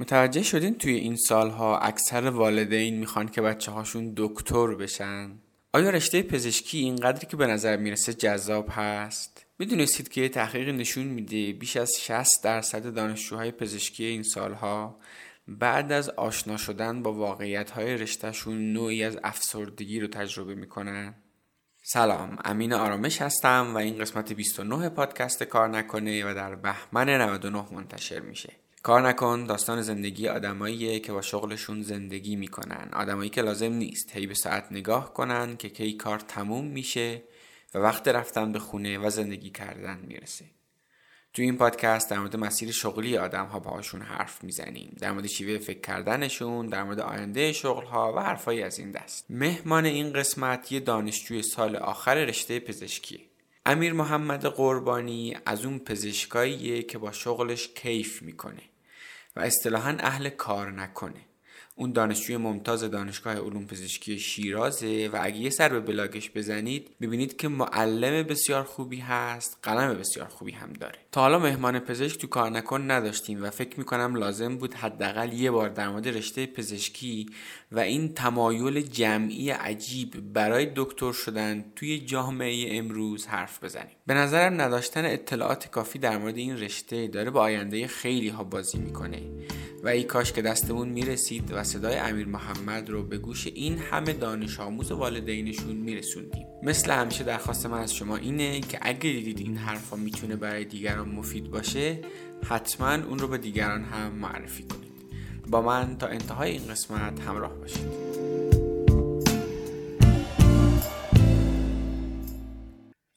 [0.00, 5.30] متوجه شدین توی این سالها اکثر والدین می‌خوان که بچه هاشون دکتر بشن؟
[5.72, 11.52] آیا رشته پزشکی اینقدری که به نظر می‌رسه جذاب هست؟ می‌دونستید که تحقیق نشون میده
[11.52, 15.00] بیش از 60 درصد دانشجوهای پزشکی این سالها
[15.48, 21.14] بعد از آشنا شدن با واقعیت های رشتهشون نوعی از افسردگی رو تجربه می‌کنن.
[21.82, 27.64] سلام امین آرامش هستم و این قسمت 29 پادکست کار نکنه و در بهمن 99
[27.72, 28.59] منتشر میشه.
[28.82, 32.88] کار نکن داستان زندگی آدماییه که با شغلشون زندگی می‌کنن.
[32.92, 37.22] آدمایی که لازم نیست هی به ساعت نگاه کنن که کی کار تموم میشه
[37.74, 40.44] و وقت رفتن به خونه و زندگی کردن می‌رسه.
[41.34, 44.96] تو این پادکست در مورد مسیر شغلی آدم ها باهاشون حرف می‌زنیم.
[45.00, 49.26] در مورد شیوه فکر کردنشون در مورد آینده شغل ها و حرفایی از این دست.
[49.30, 53.20] مهمان این قسمت یه دانشجوی سال آخر رشته پزشکی
[53.66, 58.62] امیر محمد قربانی از اون پزشکاییه که با شغلش کیف می‌کنه.
[59.40, 61.20] اصطلاحا اهل کار نکنه.
[61.74, 67.36] اون دانشجوی ممتاز دانشگاه علوم پزشکی شیرازه و اگه یه سر به بلاگش بزنید ببینید
[67.36, 70.98] که معلم بسیار خوبی هست قلم بسیار خوبی هم داره.
[71.12, 75.50] تا حالا مهمان پزشک تو کار نکن نداشتیم و فکر می‌کنم لازم بود حداقل یه
[75.50, 77.26] بار در مورد رشته پزشکی
[77.72, 83.96] و این تمایل جمعی عجیب برای دکتر شدن توی جامعه امروز حرف بزنیم.
[84.06, 88.78] به نظرم نداشتن اطلاعات کافی در مورد این رشته داره با آینده خیلی ها بازی
[88.78, 89.22] می‌کنه.
[89.82, 94.12] و ای کاش که دستمون می‌رسید و صدای امیر محمد رو به گوش این همه
[94.12, 96.46] دانش آموز والدینشون میرسوندیم.
[96.62, 100.99] مثل همیشه درخواست من از شما اینه که اگه دیدید این حرفا می‌تونه برای دیگران
[101.08, 102.00] مفید باشه
[102.48, 104.90] حتما اون رو به دیگران هم معرفی کنید.
[105.48, 108.20] با من تا انتهای این قسمت همراه باشید.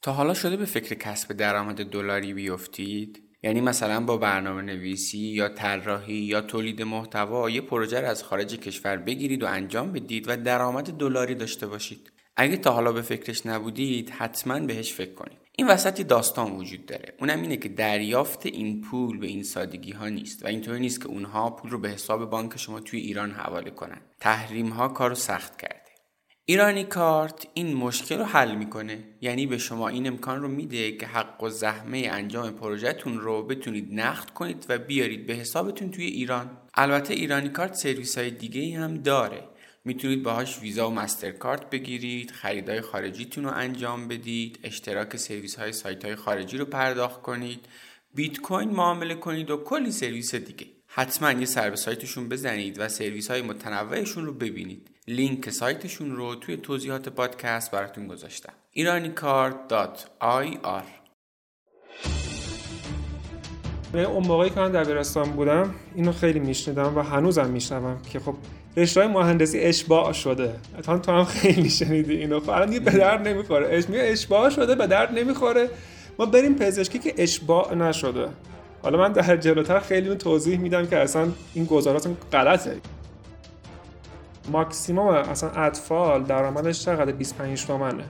[0.02, 5.50] تا حالا شده به فکر کسب درآمد دلاری بیفتید؟ یعنی مثلا با برنامه نویسی یا
[5.50, 10.38] طراحی یا تولید محتوا یه پروژه رو از خارج کشور بگیرید و انجام بدید و
[10.38, 12.12] درآمد دلاری داشته باشید.
[12.36, 15.43] اگه تا حالا به فکرش نبودید حتما بهش فکر کنید.
[15.58, 17.14] این وسط داستان وجود داره.
[17.19, 21.08] اونم اینه که دریافت این پول به این سادگی ها نیست و اینطوری نیست که
[21.08, 24.02] اونها پول رو به حساب بانک شما توی ایران حواله کنن.
[24.19, 25.90] تحریم ها کارو سخت کرد
[26.46, 29.03] ایرانی کارت این مشکل رو حل می‌کنه.
[29.22, 34.30] یعنی به شما این امکان رو میده که حق الزحمه انجام پروژهتون رو بتونید نقد
[34.30, 36.58] کنید و بیارید به حسابتون توی ایران.
[36.74, 39.44] البته ایرانی کارت سرویس های دیگه هم داره.
[39.85, 46.05] می‌تونید باهاش ویزا و مسترکارت بگیرید خریدای خارجیتون رو انجام بدید اشتراک سرویس های سایت
[46.05, 47.66] های خارجی رو پرداخت کنید.
[48.16, 50.67] بیت کوین معامله کنید و کلی سرویس دیگه.
[50.88, 54.89] حتما یه سر به سایتشون بزنید و سرویس های متنوعشون رو ببینید.
[55.07, 58.53] لینک سایتشون رو توی توضیحات پادکست براتون گذاشتم.
[58.78, 60.24] iranicard.ir
[63.94, 68.35] اون موقعی که من دبیرستان بودم اینو خیلی میشنیدم و هنوزم میشنوم که خب
[68.78, 70.56] رشته های مهندسی اشباع شده.
[70.78, 72.39] حتما تو هم خیلی شنیدی اینو.
[72.39, 73.78] خب الان به درد نمی‌خوره.
[73.78, 75.69] اش اشباع شده به درد نمی‌خوره.
[76.19, 78.28] ما بریم پزشکی که اشباع نشده.
[78.83, 82.78] حالا من در جلوتر خیلی توضیح میدم که اصلا این گزارات غلطه.
[84.51, 88.03] ماکسیموم اصلا اطفال درآمدش چقدر؟ 25 تومنه.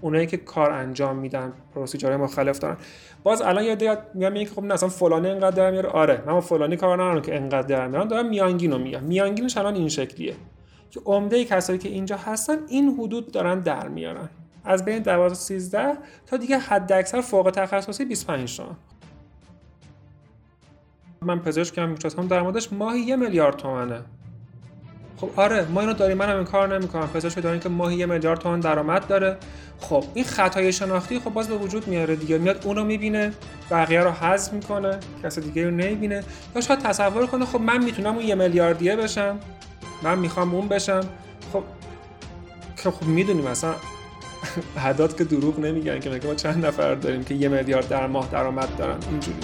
[0.00, 2.76] اونایی که کار انجام میدن پروسیجرهای مختلف دارن.
[3.22, 5.88] باز الان یاد یاد میگم که خب نه اصلا فلانی اینقدر در میاره.
[5.88, 9.02] آره من فلانی کار ندارم که اینقدر در میارن دارم میانگینو میگم.
[9.02, 10.34] میانگینش الان این شکلیه.
[10.90, 14.28] که عمده کسایی که اینجا هستن این حدود دارن در میارن.
[14.64, 15.96] از بین 12 13
[16.26, 18.76] تا دیگه حد اکثر فوق تخصصی 25 تومن
[21.22, 24.02] من پزشکم می‌شناسم درآمدش ماهی یه میلیارد تومنه.
[25.20, 27.06] خب آره ما اینو داریم منم این کار نمی‌کنم.
[27.06, 29.36] پزشک داریم که ماهی یه میلیارد تومان درآمد داره.
[29.80, 32.38] خب این خطای شناختی خب باز به وجود میاره دیگه.
[32.38, 33.32] میاد اونو می‌بینه
[33.70, 36.24] بقیه رو حذف می‌کنه کس دیگه رو نمی‌بینه.
[36.54, 39.38] یا شاید تصور کنه خب من می‌تونم اون یه میلیاردیه بشم.
[40.02, 41.00] من می‌خوام اون بشم.
[41.52, 41.62] خب
[42.76, 43.74] که خب می‌دونیم مثلا
[44.76, 48.76] اعداد که دروغ نمیگن که ما چند نفر داریم که یه میلیارد در ماه درآمد
[48.76, 48.98] دارن.
[49.10, 49.38] اینجوری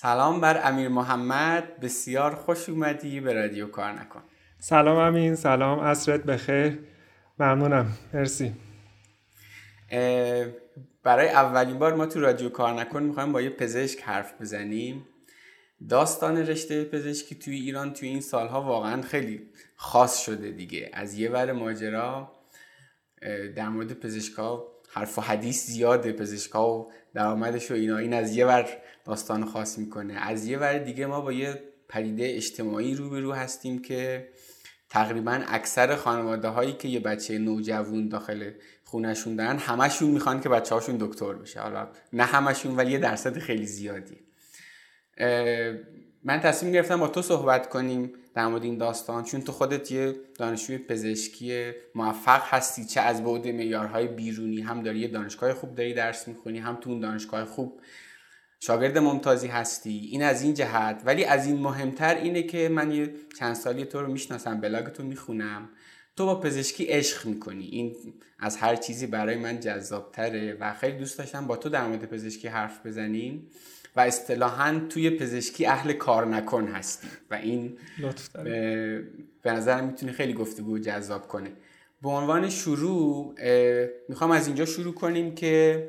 [0.00, 1.80] سلام بر امیر محمد.
[1.80, 4.22] بسیار خوش اومدی به رادیو کار نکن.
[4.58, 6.78] سلام امین سلام اصرت بخیر.
[7.38, 8.52] ممنونم مرسی.
[11.02, 15.06] برای اولین بار ما تو رادیو کار نکن می‌خوایم با یه پزشک حرف بزنیم.
[15.88, 20.90] داستان رشته پزشکی توی ایران توی این سالها واقعا خیلی خاص شده دیگه.
[20.92, 22.32] از یه ور ماجرا
[23.56, 26.12] در مورد پزشکا حرف و حدیث زیاده.
[26.12, 27.96] پزشکا و درآمدش و اینا.
[27.96, 28.68] این از یه ور
[29.08, 30.14] داستان خاص می‌کنه.
[30.14, 34.28] از یه ور دیگه ما با یه پدیده اجتماعی روبرو هستیم که
[34.90, 38.50] تقریبا اکثر خانواده هایی که یه بچه نوجوان داخل
[38.84, 41.60] خونشون دارن همشون می‌خوان که بچه هاشون دکتر بشه.
[41.60, 44.16] حالا نه همشون ولی یه درصد خیلی زیادی.
[46.24, 50.14] من تصمیم گرفتم با تو صحبت کنیم در مورد این داستان چون تو خودت یه
[50.38, 55.94] دانشجوی پزشکی موفق هستی چه از بعد معیارهای بیرونی هم داری یه دانشگاه خوب داری
[55.94, 57.80] درس می‌خونی هم تو اون دانشگاه خوب
[58.60, 61.02] شاگرد ممتازی هستی این از این جهت.
[61.04, 65.68] ولی از این مهمتر اینه که من یه چند سالی تو رو می‌شناسم بلاگ می‌خونم.
[66.16, 67.64] تو با پزشکی عشق می‌کنی.
[67.64, 67.96] این
[68.38, 72.48] از هر چیزی برای من جذابتره و خیلی دوست داشتم با تو در مورد پزشکی
[72.48, 73.50] حرف بزنیم
[73.96, 77.78] و اصطلاحا توی پزشکی اهل کار نکن هستی و این
[79.42, 81.50] به نظرم می‌تونه خیلی گفتگو جذاب کنه
[82.02, 83.34] به عنوان شروع
[84.08, 85.88] می‌خوام از اینجا شروع کنیم که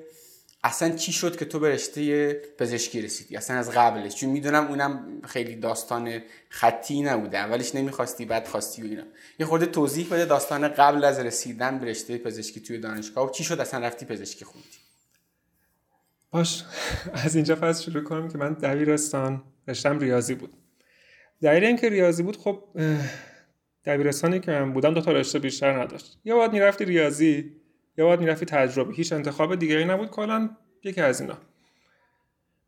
[0.63, 5.21] اصلا چی شد که تو به رشته پزشکی رسیدی؟ اصلا از قبلش چون می‌دونم اونم
[5.27, 7.37] خیلی داستان خطی نبوده.
[7.37, 9.03] اولش نمی‌خواستی بعد خواستی و اینا.
[9.39, 13.27] یه خورده توضیح بده داستان قبل از رسیدن به رشته پزشکی توی دانشگاه.
[13.27, 14.67] و چی شد؟ اصلا رفتی پزشکی خوندی؟
[16.31, 16.63] باش
[17.13, 20.53] از اینجا پس شروع کنم که من دبیرستان رشتم ریاضی بود.
[21.41, 22.63] دلیل اینکه ریاضی بود خب
[23.85, 26.17] دبیرستانی که من بودم دو تا رشته بیشتر نداشت.
[26.25, 27.58] یا باید می‌رفتی ریاضی
[27.99, 28.93] یا باید می‌رفتی تجربه.
[28.93, 30.49] هیچ انتخاب دیگری نبود کلا
[30.83, 31.37] یکی از اینا.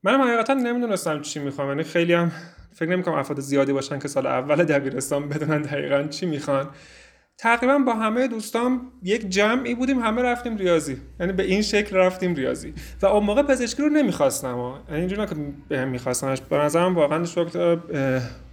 [0.04, 1.68] منم حقیقتا نمی‌دونستم چی می‌خوام.
[1.68, 2.32] یعنی خیلی هم
[2.74, 6.70] فکر نمی‌کنم افراد زیادی باشن که سال اول دبیرستان بدونن دقیقا چی می‌خوان.
[7.38, 10.98] تقریبا با همه دوستان یک جمعی بودیم همه رفتیم ریاضی.
[11.20, 12.74] یعنی به این شکل رفتیم ریاضی.
[13.02, 14.74] و اون موقع پزشکی رو نمی‌خواستم.
[14.90, 15.36] یعنی اینجوری که
[15.70, 16.42] به میخواستمش.
[16.42, 17.26] به نظرم واقعا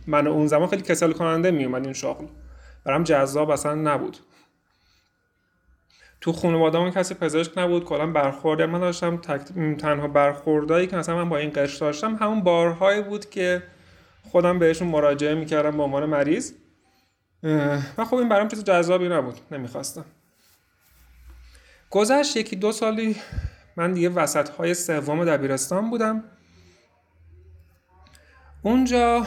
[0.06, 2.26] من اون زمان خیلی کسل کننده میومد این شغل.
[2.84, 4.16] برام جذاب اصلا نبود.
[6.20, 9.16] تو خانواده‌مون کسی پزشک نبود کلا برخورد من داشتم.
[9.74, 13.62] تنها برخوردایی که مثلا من با این قشر داشتم همون بارهایی بود که
[14.30, 16.52] خودم بهشون مراجعه می‌کردم به عنوان مریض.
[17.98, 20.04] و خب این برام چیز جذابی نبود نمی‌خواستم.
[21.90, 23.16] گذشت یکی دو سالی
[23.76, 26.24] من دیگه وسط های سوم دبیرستان بودم.
[28.62, 29.26] اونجا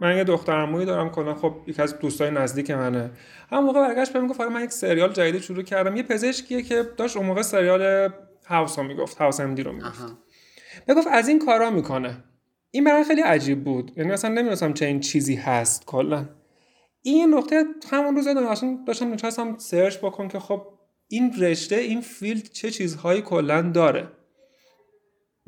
[0.00, 3.10] من یه دختر دارم کلا خب یکی از دوستای نزدیک منه.
[3.50, 5.96] همون موقع برگشت بهم گفت من یک سریال جدید شروع کردم.
[5.96, 8.12] یه پزشکیه که داشت اون موقع سریال
[8.46, 9.62] House رو می‌گفت House M.D.
[9.62, 10.02] رو می‌گفت.
[10.88, 12.24] گفت از این کارا می‌کنه.
[12.70, 13.92] این برام خیلی عجیب بود.
[13.96, 16.28] یعنی مثلا نمی‌دونستم چنین چیزی هست کلا.
[17.02, 20.66] این نقطه همون روز داشتم داشتم نشستم search بکنم که خب
[21.08, 24.08] این رشته این field چه چیزهایی کلا داره.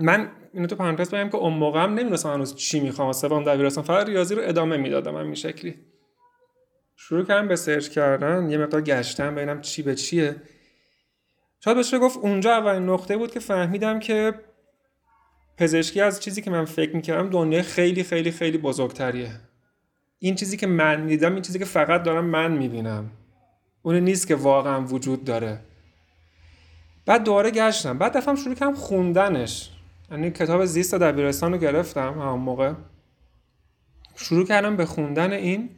[0.00, 3.12] من اینو تو پرانتز بگم که اون موقع هم نمی‌دونستم هنوز چی می‌خوام.
[3.12, 5.74] سوم دبیرستان فقط ریاضی رو ادامه می‌دادم همین شکلی.
[6.96, 10.36] شروع کردم به سرچ کردن یه مقدار گشتم ببینم چی به چیه.
[11.64, 14.34] شاید بشه گفت اونجا اولین نقطه بود که فهمیدم که
[15.56, 19.30] پزشکی از چیزی که من فکر می‌کردم دنیا خیلی خیلی خیلی بزرگتریه.
[20.18, 23.10] این چیزی که من دیدم این چیزی که فقط دارم من می‌بینم.
[23.82, 25.60] اون نیست که واقعا وجود داره.
[27.06, 27.98] بعد دوباره گشتم.
[27.98, 29.70] بعد دفعه شروع کردم خوندنش.
[30.10, 32.72] یعنی کتاب زیست دبیرستان رو گرفتم همون موقع.
[34.16, 35.70] شروع کردم به خوندن این.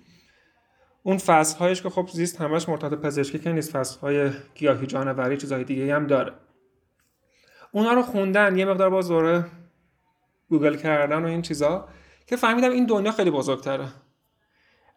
[1.02, 5.36] اون فصل هایش که خب زیست همش مرتبط پزشکی که نیست فصل های گیاهی جانوری
[5.36, 6.32] چیزهای دیگه هم داره.
[7.72, 9.44] اونا رو خوندن یه مقدار با زوره
[10.48, 11.88] گوگل کردن و این چیزا
[12.26, 13.88] که فهمیدم این دنیا خیلی بزرگتره.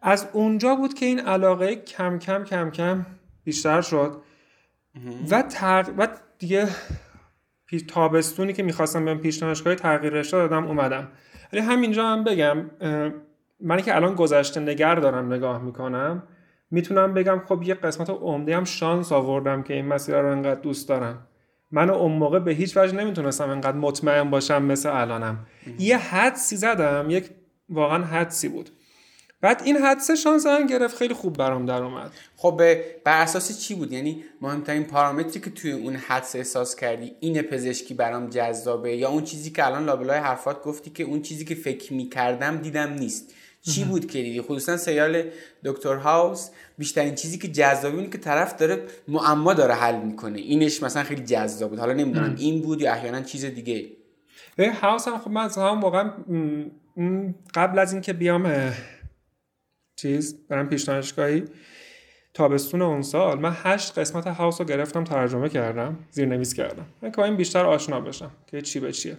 [0.02, 3.06] از اونجا بود که این علاقه کم کم کم کم
[3.44, 4.22] بیشتر شد.
[5.30, 5.90] و, تق...
[5.98, 6.08] و
[6.38, 6.68] دیگه
[7.88, 11.08] تابستونی که می‌خواستم به پیش دانشگاه تغییر رشته دادم اومدم.
[11.52, 12.70] ولی همینجا هم بگم
[13.60, 16.22] من که الان گذشته نگر دارم نگاه می‌کنم
[16.70, 20.88] می‌تونم بگم خب یه قسمت عمده هم شانس آوردم که این مسیر رو انقدر دوست
[20.88, 21.26] دارم.
[21.70, 25.46] من اون موقع به هیچ وجه نمی‌تونستم انقدر مطمئن باشم مثل الانم.
[25.78, 27.30] یه حدسی زدم یک
[27.68, 28.70] واقعا حدسی بود.
[29.46, 30.96] بعد این حدسه شانس هم گرفت.
[30.96, 32.10] خیلی خوب برام در اومد.
[32.36, 32.62] خب
[33.04, 37.94] بر اساس چی بود؟ یعنی مهمترین پارامتری که توی اون حدس احساس کردی این پزشکی
[37.94, 41.92] برام جذابه؟ یا اون چیزی که الان لابلای حرفات گفتی که اون چیزی که فکر
[41.92, 45.22] می‌کردم دیدم نیست؟ چی بود که دیدی؟ خصوصا سریال
[45.64, 50.38] دکتر هاوس بیشترین چیزی که جذابه اونه که طرف داره معما داره حل می‌کنه.
[50.38, 51.78] اینش مثلا خیلی جذاب بود.
[51.78, 53.86] حالا نمی‌دونم این بود یا احیانا چیز دیگه.
[54.58, 56.10] هاوس هم خب من هم واقعا
[57.54, 58.72] قبل از اینکه بیام
[59.96, 61.44] چیز برم پیش دانشگاهی.
[62.34, 63.38] تابستون اون سال.
[63.38, 66.86] من هشت قسمت هاوس رو گرفتم ترجمه کردم زیرنویس کردم.
[67.02, 69.18] من که این بیشتر آشنا بشم که چی به چیه.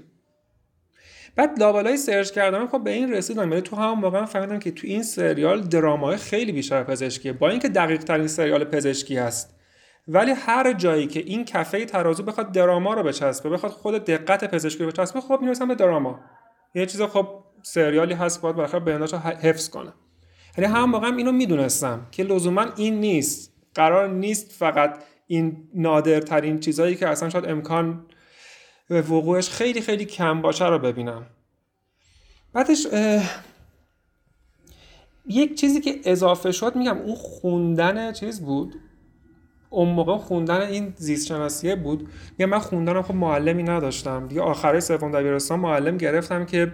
[1.36, 3.50] بعد لابلای سرچ کردم خب به این رسیدم.
[3.50, 7.34] یعنی تو هم موقع فهمیدم که تو این سریال درامای خیلی بیشتر پزشکیه.
[7.34, 9.58] با اینکه دقیق ترین سریال پزشکی هست.
[10.08, 14.84] ولی هر جایی که این کفه ترازو بخواد دراما رو بچسبه بخواد خود دقت پزشکی
[14.84, 16.20] رو بچسبه خب می‌رسم به دراما.
[16.76, 19.94] یه چیز خب سریالی هست باید بالاخره بیانش حفظ کنه.
[20.58, 23.54] یعنی هم واقعا اینو می‌دونستم که لزوما این نیست.
[23.76, 28.06] قرار نیست فقط این نادرترین چیزهایی که اصلا شاید امکان
[28.90, 31.26] به وقوعش خیلی خیلی کم باشه رو ببینم.
[32.54, 32.88] بعدش
[35.28, 38.76] یک چیزی که اضافه شد میگم اون خوندن چیز بود.
[39.70, 42.10] اون موقع خوندن این زیست شناسیه بود.
[42.40, 44.28] یه من خوندنم خب معلمی نداشتم.
[44.28, 46.74] دیگه آخرای سوم دبیرستان معلم گرفتم که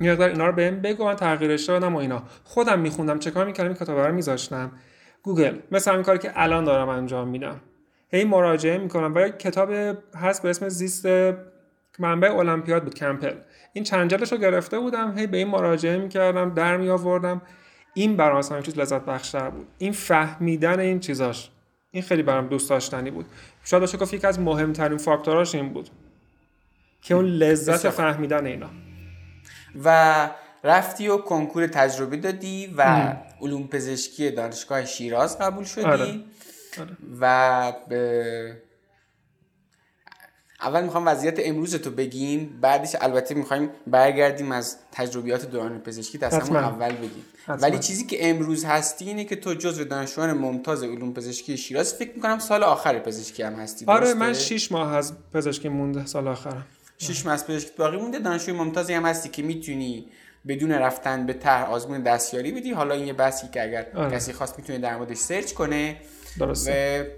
[0.00, 2.22] یه مقدار اینا رو بهم بگو من تغییرش دادم و اینا.
[2.44, 4.72] خودم میخوندم چه کار می‌کردم این کتابا رو میذاشتم.
[5.22, 7.60] گوگل مثل همین کاری که الان دارم انجام میدم.
[8.08, 9.70] هی مراجعه می‌کنم و کتاب
[10.16, 11.06] هست به اسم زیست
[11.98, 13.34] منبع المپیاد بود کمپل.
[13.72, 17.42] این چند جلدش رو گرفته بودم هی به این مراجعه می‌کردم در می آوردم
[17.94, 19.66] این برام اصلا چیز لذت بخشتر بود.
[19.78, 21.50] این فهمیدن این چیزاش
[21.90, 23.26] این خیلی برام دوست داشتنی بود.
[23.64, 25.88] شاید باشه گفت یکی از مهمترین فاکتوراش این بود.
[27.02, 28.70] که اون لذت فهمیدن اینا.
[29.84, 30.30] و
[30.64, 35.84] رفتی و کنکور تجربی دادی و علوم پزشکی دانشگاه شیراز قبول شدی.
[35.84, 36.02] آره.
[36.80, 36.96] آره.
[37.20, 38.62] و به
[40.60, 46.52] اول می‌خوام وضعیت امروز تو بگیم بعدش البته می‌خوایم برگردیم از تجربیات دوران پزشکی دست
[46.52, 47.24] اول بگیم.
[47.48, 52.14] ولی چیزی که امروز هستی اینه که تو جزو دانشجویان ممتاز علوم پزشکی شیراز فکر
[52.14, 56.66] می‌کنم سال آخر پزشکی هم هستی آره من 6 ماه از پزشکی مونده سال آخرم.
[57.00, 58.18] 6 ماه پزشکی باقی مونده.
[58.18, 60.06] دانشجوی ممتازی هم هستی که می‌تونی
[60.48, 62.72] بدون رفتن به طرح آزمون دستیاری بدی.
[62.72, 64.16] حالا این یه بحثی که اگر آره.
[64.16, 65.96] کسی خواست می‌تونه در موردش سرچ کنه.
[66.38, 67.16] درسته.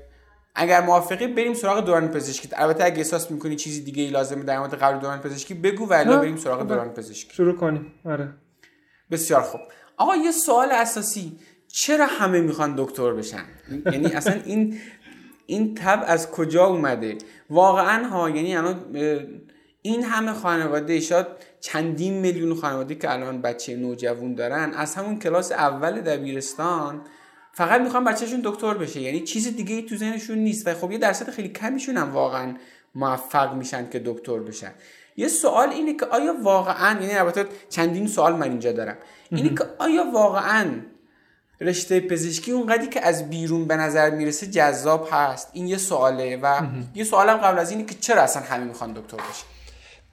[0.54, 2.48] اگر موافقی بریم سراغ دوران پزشکی.
[2.52, 5.92] البته اگه احساس می‌کنی چیزی دیگه ای لازمه در مورد قبل دوران پزشکی بگو و
[5.92, 7.34] الا بریم سراغ دوران پزشکی.
[7.34, 7.92] شروع کنیم.
[8.04, 8.28] آره.
[9.10, 9.60] بسیار خوب.
[9.96, 11.38] آقا یه سوال اساسی.
[11.68, 13.44] چرا همه می‌خوان دکتر بشن؟
[13.86, 14.78] یعنی اصلا این
[15.46, 17.18] این تب از کجا اومده؟
[17.50, 18.84] واقعا ها یعنی الان
[19.82, 21.26] این همه خانواده شاید
[21.60, 27.00] چندین میلیون خانواده که الان بچه نوجوان دارن از همون کلاس اول دبیرستان
[27.52, 29.00] فقط می‌خوان بچهشون دکتر بشه.
[29.00, 32.54] یعنی چیز دیگه ای تو ذهنشون نیست و خب یه درصد خیلی کمیشون هم واقعا
[32.94, 34.72] موفق میشن که دکتر بشن.
[35.16, 38.96] یه سوال اینه که آیا واقعا یعنی البته چندین سوال من اینجا دارم.
[39.30, 40.70] اینه که آیا واقعا
[41.60, 46.60] رشته پزشکی اونقدری که از بیرون به نظر می‌رسه جذاب هست؟ این یه سواله و
[46.94, 49.44] یه سوالم قبل از اینه که چرا اصلا همه می‌خوان دکتر بشه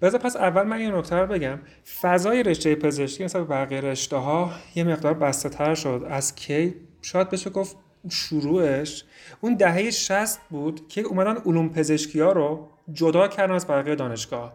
[0.02, 1.60] بذار پس اول من یه نکته رو بگم.
[2.02, 6.08] فضای رشته پزشکی مثلا بقیه رشته ها یه مقدار بسته تر شد.
[6.10, 7.76] از کی؟ شاید بشه گفت
[8.10, 9.04] شروعش.
[9.42, 14.54] اون دهه 60 بود که اومدن علوم پزشکی ها رو جدا کردن از بقیه دانشگاه.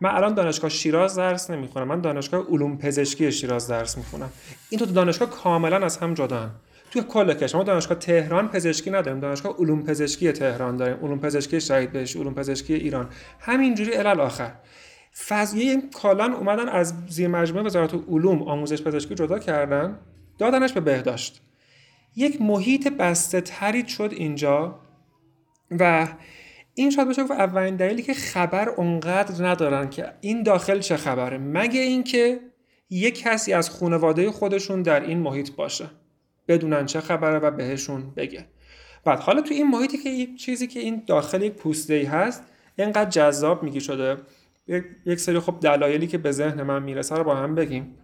[0.00, 1.88] من الان دانشگاه شیراز درس نمی‌خونم.
[1.88, 4.30] من دانشگاه علوم پزشکی شیراز درس می‌خونم.
[4.70, 6.50] این تو دانشگاه کاملا از هم جدا
[6.90, 11.60] تو کل کشور ما دانشگاه تهران پزشکی نداریم دانشگاه علوم پزشکی تهران داریم علوم پزشکی
[11.60, 13.08] شهید بهش علوم پزشکی ایران.
[13.40, 14.52] همینجوری الال آخر.
[15.28, 19.98] فضیه کالان اومدن از زیر مجموعه وزارت علوم آموزش پزشکی جدا کردن
[20.38, 21.42] دادنش به بهداشت.
[22.16, 24.80] یک محیط بسته تری شد اینجا
[25.70, 26.08] و
[26.74, 31.38] این شاید بشه اولین دلیلی که خبر اونقدر ندارن که این داخل چه خبره.
[31.38, 32.40] مگه اینکه
[32.90, 35.90] یک کسی از خانواده خودشون در این محیط باشه.
[36.50, 38.44] بدونن چه خبره و بهشون بگه.
[39.04, 42.42] بعد حالا تو این محیطی که یک چیزی که این داخل یک پوسته ای هست
[42.76, 44.16] اینقدر جذاب میگی شده.
[45.06, 47.96] یک سری خب دلایلی که به ذهن من می‌رسه رو با هم بگیم.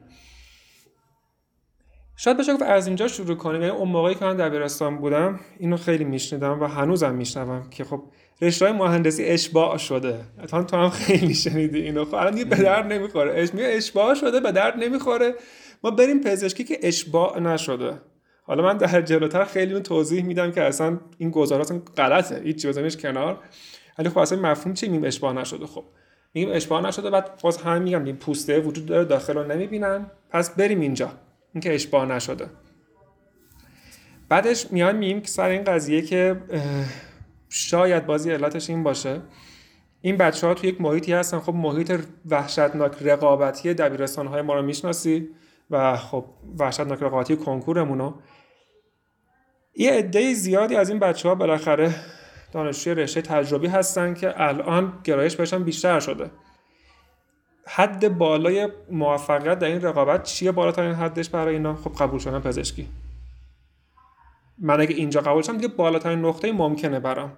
[2.17, 3.63] شاید بشه گفت از اینجا شروع کنیم.
[3.63, 8.03] یعنی اون موقعی که من دبیرستان بودم اینو خیلی میشنیدم و هنوزم میشنوم که خب
[8.43, 10.21] رشته مهندسی اشباع شده.
[10.43, 12.05] اتفاقا تو هم خیلی شنیدی اینو.
[12.05, 13.43] خب الان به درد نمی‌خوره.
[13.43, 15.35] اش اشباع شده به درد نمی‌خوره.
[15.85, 18.01] ما بریم پزشکی که اشباع نشده.
[18.47, 22.41] حالا من در جلوتر خیلی اون توضیح میدم که اصلا این گزارات غلطه.
[22.41, 23.39] هیچ بزنش کنار.
[23.99, 25.67] ولی خب اصلا مفهوم چی؟ میگیم اشباع نشده.
[25.67, 25.85] خب
[26.35, 30.11] میگیم اشباع نشده بعد باز هم میگم این پوسته وجود داره داخل رو نمی‌بینن.
[30.31, 31.13] پس بریم اینجا.
[31.55, 32.47] اینکه اشباه نشده.
[34.29, 36.41] بعدش میان میم که سر این قضیه که
[37.49, 39.21] شاید بازی علتش این باشه.
[40.01, 41.39] این بچه ها تو یک محیطی هستن.
[41.39, 42.01] خب محیط
[42.31, 45.29] وحشتناک رقابتی دبیرستان های ما رو می‌شناسی
[45.71, 46.25] و خب
[46.59, 48.13] وحشتناک رقابتی کنکورمونو.
[49.77, 51.95] یه عده زیادی از این بچه ها بالاخره
[52.53, 56.31] دانشجوی رشته تجربی هستن که الان گرایش بهشون بیشتر شده.
[57.67, 62.89] حد بالای موفقیت در این رقابت چیه بالاترین حدش برای اینا؟ خب قبول شدن پزشکی.
[64.59, 67.33] من اگه اینجا قبول شدم دیگه بالاترین نقطه ممکنه برام.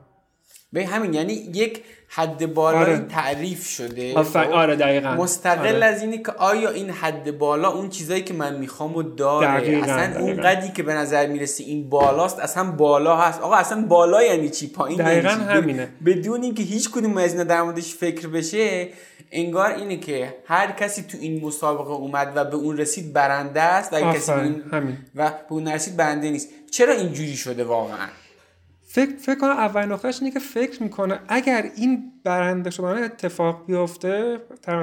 [0.73, 2.99] به همین یعنی یک حد بالا آره.
[2.99, 4.23] تعریف شده.
[4.23, 5.15] خب، آره دقیقا.
[5.15, 5.85] مستقل آره.
[5.85, 9.93] از اینه که آیا این حد بالا اون چیزایی که من می‌خوام و داره دقیقا.
[9.93, 13.41] اصلا اون قدی که به نظر می‌رسه این بالاست اصلا بالا هست.
[13.41, 15.89] آقا اصلا بالا یعنی چی؟ پایین دقیقا یعنی همینه.
[16.07, 18.89] بدون اینکه هیچ کدوم از اینا در موردش فکر بشه
[19.31, 23.93] انگار اینه که هر کسی تو این مسابقه اومد و به اون رسید برنده است
[23.93, 24.63] و کسی این
[25.15, 26.49] و به اون رسید برنده نیست.
[26.71, 28.09] چرا اینجوری شده واقعا؟
[28.90, 34.40] فکر فکر کنم اول نقطهش اینه که فکر می‌کنه اگر این برنده شدن اتفاق بیفته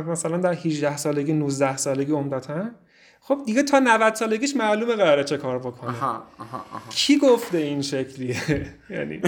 [0.08, 2.72] مثلا در 18 سالگی 19 سالگی عمدتا
[3.28, 5.90] خب دیگه تا 90 سالگیش معلومه قراره چه کار بکنه.
[5.90, 6.90] آها، آها، آها.
[6.90, 8.38] کی گفته این شکلیه؟
[8.90, 9.22] یعنی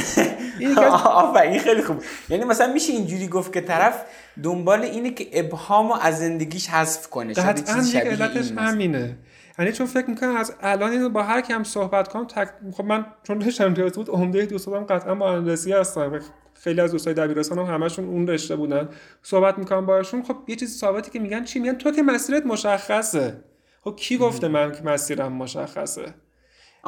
[0.60, 2.04] این خیلی خوب.
[2.30, 4.04] یعنی مثلا میشه اینجوری گفت که طرف
[4.44, 9.18] دنبال اینه که ابهامو از زندگیش حذف کنه قطعا یک علتش همینه.
[9.60, 12.50] یعنی چون فکر می‌کنم از الان اینو با هر کم صحبت کنم تک...
[12.74, 16.20] خب من چون رشتم ریاضی بود عمده دوستانم قطعا مهندسی هستن
[16.54, 18.90] خیلی از دوستای دبیرستان هم همشون اون رشته بودن.
[19.22, 20.24] صحبت می‌کنم باشون.
[20.24, 23.44] خب یه چیزی ثابتی که میگن چی؟ میگن تو که مسیرت مشخصه.
[23.84, 26.14] خب کی گفته من که مسیرم مشخصه؟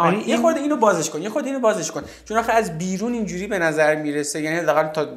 [0.02, 0.30] این...
[0.30, 2.04] یه خورده اینو بازش کن یه خورده اینو بازش کن.
[2.26, 5.08] چون آخه از بیرون اینجوری به نظر می‌رسه یعنی حداقل تا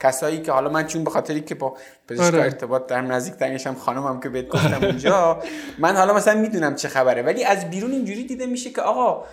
[0.00, 1.76] کسایی که حالا من چون به خاطری که با
[2.08, 2.42] پزشک آره.
[2.42, 5.42] ارتباط دارم نزدیک ترینشم خانمم که بهت گفتم اونجا
[5.78, 7.22] من حالا مثلا می‌دونم چه خبره.
[7.22, 9.24] ولی از بیرون اینجوری دیده میشه که آقا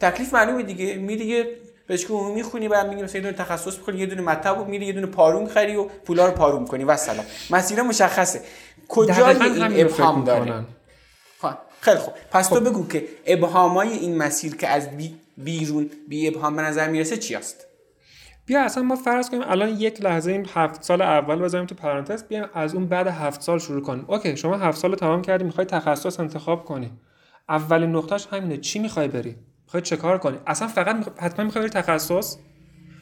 [0.00, 0.94] تکلیف معلومه دیگه.
[0.94, 1.46] میری یه
[1.88, 4.92] پزشک عمومی خونی بعد میگی مثلا یه دونه تخصص بخونی یه دونه مطب میری یه
[4.92, 8.40] دونه پارون خری و پولا رو پارون کنی و سلام مسیر مشخصه
[8.88, 10.64] کجای این ابهام داره؟
[11.80, 12.14] خیلی خوب.
[12.30, 16.88] پس تو بگو که ابهامای این مسیر که از بی بیرون بی ابهام به نظر
[16.88, 17.66] می‌رسه چی است
[18.46, 22.24] بیا اصلا ما فرض کنیم الان یک لحظه این هفت سال اول بذاریم تو پرانتز
[22.24, 24.04] بیایم از اون بعد هفت سال شروع کنیم.
[24.08, 26.92] okay شما هفت سال تمام کردی می‌خوای تخصص انتخاب کنی.
[27.48, 31.82] اولین نقطهش همینه چی می‌خوای بری؟ می‌خوای چه کار کنی؟ اصلا فقط حتما می‌خوای بری
[31.82, 32.36] تخصص؟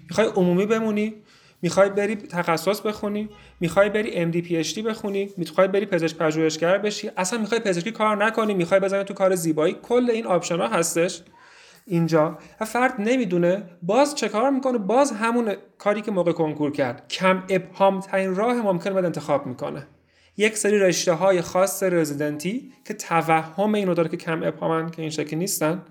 [0.09, 1.15] می‌خوای عمومی بمونی؟
[1.65, 3.29] می‌خوای بری تخصص بخونی
[3.61, 8.55] می‌خوای بری MD PhD بخونی می‌خوای بری پزشک پژوهشگر بشی اصلا می‌خوای پزشکی کار نکنی
[8.55, 11.23] می‌خوای بزنی تو کار زیبایی کل این option ها هستش
[11.87, 12.39] اینجا.
[12.67, 17.09] فرد نمی‌دونه باز چه کار می‌کنه باز همون کاری که موقع کنکور کرد.
[17.09, 19.87] کم ابهام ترین راه ممکن باید انتخاب می‌کنه.
[20.37, 25.11] یک سری رشته های خاص رزیدنتی که توهم اینو داره که کم ابهامن که این
[25.11, 25.83] شکلی نیستن.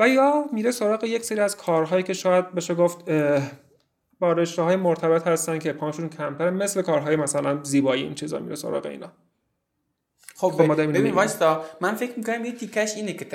[0.00, 3.10] و یا میره سراغ یک سری از کارهایی که شاید بشه گفت
[4.18, 8.54] با رشته های مرتبط هستن که پانشون کمتره مثل کارهای مثلا زیبایی این چیزا میره
[8.56, 9.12] سراغ اینا.
[10.36, 13.26] خب, خب ببین وایستا من فکر می‌کنم یه تیکش اینه که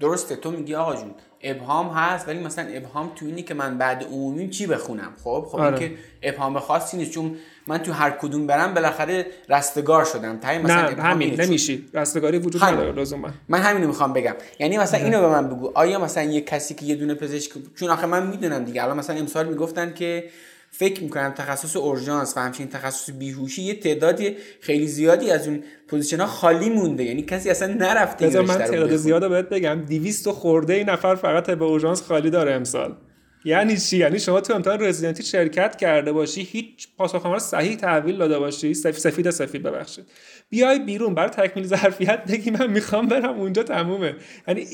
[0.00, 4.04] درسته تو میگی آقا جون ابهام هست ولی مثلا ابهام تو اینه که من بعد
[4.04, 5.78] عمومی چی بخونم؟ خب خب آره.
[5.78, 10.90] که ابهام خاصی نیست چون من تو هر کدوم برم بالاخره رستگار شدم تای مثلا
[10.90, 11.88] نه همین نمیشی.
[11.94, 13.30] رستگاری وجود نداره لزوما.
[13.48, 14.34] من همینو می‌خوام بگم.
[14.58, 15.72] یعنی مثلا اینو به من بگو.
[15.74, 18.82] آیا مثلا یه کسی که یه دونه پزشک چون آخه من می‌دونم دیگه.
[18.82, 20.24] الان مثلا امسال می‌گفتن که
[20.72, 26.20] فکر می‌کنم تخصص اورژانس و همچنین تخصص بیهوشی یه تعدادی خیلی زیادی از اون position
[26.20, 27.04] ها خالی مونده.
[27.04, 29.74] یعنی کسی اصلا نرفته بذار من تعداد زیاد بهت بگم.
[29.74, 32.96] 200 خرده ای نفر فقط به اورژانس خالی داره امسال.
[33.44, 38.16] یعنی چی؟ یعنی شما تو امتحان رزیدنتی شرکت کرده باشی هیچ پاسخنامه رو صحیح تحویل
[38.16, 38.74] داده باشی.
[38.74, 40.04] سفید سفید ببخشید.
[40.50, 41.14] بیای بیرون.
[41.14, 44.14] برای تکمیل ظرفیت بگی من می‌خوام برم اونجا تمومه.
[44.48, 44.66] یعنی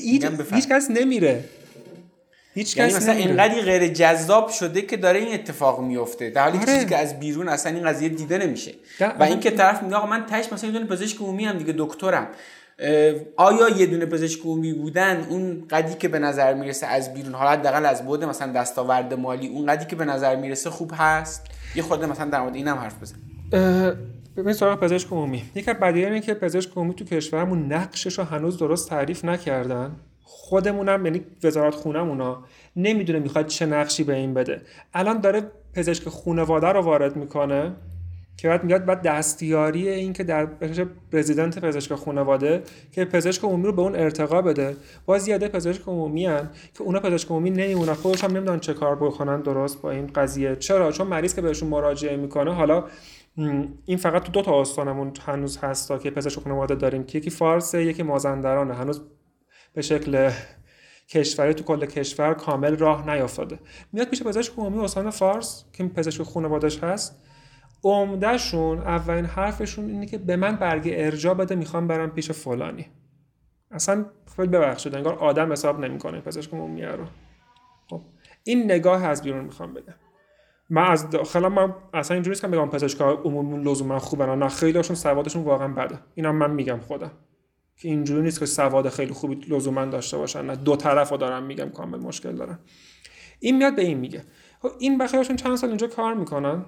[0.53, 1.43] هیچ کس نمیره.
[2.57, 6.65] هیچ یعنی مثلا اینقدر غیر جذاب شده که داره این اتفاق میفته در حالی آره.
[6.65, 8.73] چیزی که از بیرون اصلا این قضیه دیده نمیشه.
[9.19, 12.27] و اینکه طرف میگه آقا من تاش مثلا یه دونه پزشک عمومی هم دیگه دکترم.
[13.35, 17.49] آیا یه دونه پزشک عمومی بودن؟ اون قدی که به نظر می‌رسه از بیرون حالا
[17.49, 21.83] حداقل از بود مثلا دستاورد مالی اون قدی که به نظر می‌رسه خوب هست؟ یه
[21.83, 23.15] خورده مثلا در مورد اینم حرف بزن.
[24.37, 25.43] ببین سراغ پزشک عمومی.
[25.55, 29.95] یکی از اینه که پزشک عمومی تو کشورمون نقشش رو هنوز درست تعریف نکردن.
[30.29, 32.43] خودمونم یعنی وزارت خونمونا
[32.75, 34.61] نمی‌دونه می‌خواد چه نقشی به این بده.
[34.93, 35.41] الان داره
[35.73, 37.75] پزشک خانواده رو وارد می‌کنه
[38.37, 40.45] که بعد میاد بعد دستیاری این که در
[41.11, 44.75] پرزیدنت پزشک خانواده که پزشک عمومی رو به اون ارتقا بده.
[45.05, 47.93] باز زیاده پزشک عمومی هن که اونا پزشک عمومی نمیمونن.
[47.93, 50.55] خودش هم نمی‌دونن چه کار بکنن درست با این قضیه.
[50.55, 52.83] چرا؟ چون مریض که بهشون مراجعه می‌کنه حالا
[53.85, 57.03] این فقط تو دو تا استانمون هنوز هستا که پزشک خانواده داریم.
[57.03, 58.73] که یکی فارسه یکی مازندرانه.
[58.73, 59.01] هنوز
[59.77, 60.31] به شکل
[61.09, 63.59] کشوری تو کل کشور کامل راه نیافتاده.
[63.93, 67.23] میاد پیش پزشک عمومی استان فارس که پزشک خانوادش هست.
[67.83, 72.87] عمدهشون اولین حرفشون اینه که به من برگ ارجا بده می‌خوام برم پیش فلانی.
[73.71, 77.05] اصلا خیلی ببخشید انگار آدم حساب نمی‌کنه پزشک عمومی رو.
[77.89, 78.01] خب
[78.43, 79.93] این نگاه از بیرون می‌خوام بگم
[80.69, 84.49] من از داخل من اصلا اینجوری نیست که بگم پزشک عمومی لزوما خوبن نه.
[84.49, 85.99] خیلی هاشون سوادشون واقعا بده.
[86.15, 87.11] اینا من میگم خودم.
[87.77, 90.45] که اینجوری نیست که سواد خیلی خوبی لزوما داشته باشن.
[90.45, 92.59] نه دو طرف دارم میگم کامل مشکل دارن.
[93.39, 94.23] این میاد به این میگه.
[94.61, 96.65] خب این بخیرشون چند سال اینجا کار می‌کنن.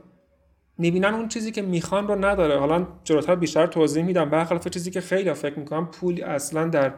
[0.77, 2.59] می‌بینن اون چیزی که می‌خوان رو نداره.
[2.59, 4.29] حالا جلوتر بیشتر توضیح میدم.
[4.29, 6.93] برخلاف چیزی که خیلی فکر می‌کنم پولی اصلا در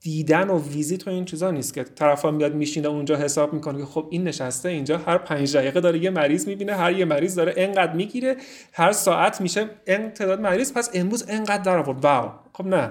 [0.00, 3.84] دیدن و ویزیت و این چیزا نیست که طرفا میاد میشینه اونجا حساب می‌کنه که
[3.84, 7.54] خب این نشسته اینجا هر پنج دقیقه داره یه مریض می‌بینه هر یه مریض داره
[7.56, 8.36] انقدر می‌گیره
[8.72, 12.04] هر ساعت میشه تعداد مریض پس امروز انقدر در آورد.
[12.04, 12.30] واو.
[12.52, 12.90] خب نه.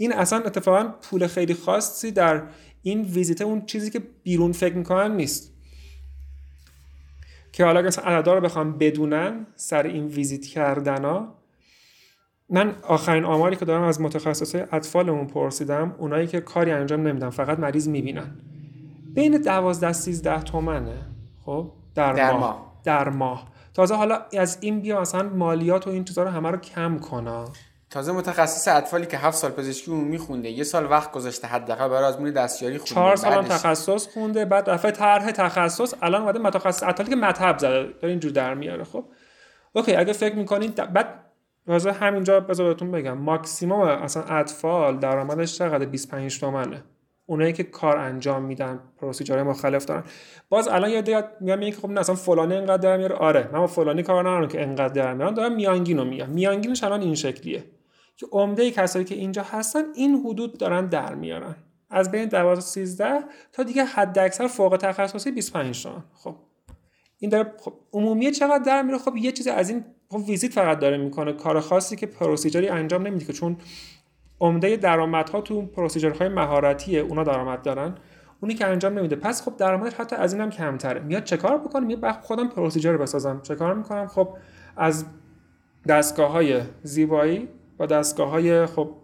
[0.00, 2.42] این اصلا اتفاقا پول خیلی خاصی در
[2.82, 5.52] این ویزیت اون چیزی که بیرون فکر می‌کنن نیست
[7.52, 11.34] که حالا عددا رو بخوام بدونن سر این ویزیت کردن ها
[12.48, 17.58] من آخرین آماری که دارم از متخصص اطفالمون پرسیدم اونایی که کاری انجام نمیدن فقط
[17.58, 18.30] مریض می‌بینن
[19.14, 20.96] بین 12 13 تومنه
[21.44, 22.40] خب در, در ماه.
[22.40, 22.80] ماه.
[22.84, 26.56] در ماه تازه حالا از این بیا مثلا مالیات و این چیزا رو همه رو
[26.56, 27.44] کم کنه
[27.90, 32.04] تازه متخصص اطفالی که هفت سال پزشکی عمومی خونده یه سال وقت گذاشته حداقل برای
[32.04, 32.94] آزمون دستیاری خونده.
[32.94, 37.58] چهار سال هم تخصص خونده بعد دفعه طرح تخصص الان اومده متخصص اطفالی که مطب
[37.58, 39.04] زده داره اینجور در میاره خب.
[39.72, 41.06] اوکی اگه فکر می‌کنید بعد
[41.66, 46.84] تازه همینجا بذار بهتون بگم ماکسیموم اصلا اطفال درآمدش چقدر؟ 25 تومنه.
[47.26, 50.02] اونایی که کار انجام میدن پروسیجرهای مختلف دارن.
[50.48, 53.14] باز الان یه دیگه میگم که خب نه اصلا فلانی اینقدر در میاره.
[53.14, 56.28] آره من با فلانی کار ندارم که اینقدر در میارن دارم میانگین رو میگم.
[56.28, 57.64] میانگینش الان این شکلیه.
[58.20, 61.56] که عمده کسایی که اینجا هستن این حدود دارن در میارن.
[61.90, 66.36] از بین 12 13 تا دیگه حد اکثر فوق تخصصی 25 تومن خب.
[67.18, 70.78] این داره خب عمومی چقدر در میره؟ خب یه چیز از این خب ویزیت فقط
[70.78, 71.32] داره می‌کنه.
[71.32, 73.56] کار خاصی که پروسیجری انجام نمیده که چون
[74.40, 77.94] عمده درآمدها تو procedure های مهارتیه اونا درآمد دارن.
[78.40, 79.16] اونی که انجام نمیده.
[79.16, 81.00] پس خب درآمدش حتی از اینم کمتره.
[81.00, 83.40] میاد چه کار بکنه؟ میاد خودم procedure بسازم.
[83.42, 84.28] چه کار می‌کنم؟ خب
[84.76, 85.04] از
[85.88, 87.48] دستگاه های زیبایی
[87.80, 88.96] با دستگاه های خب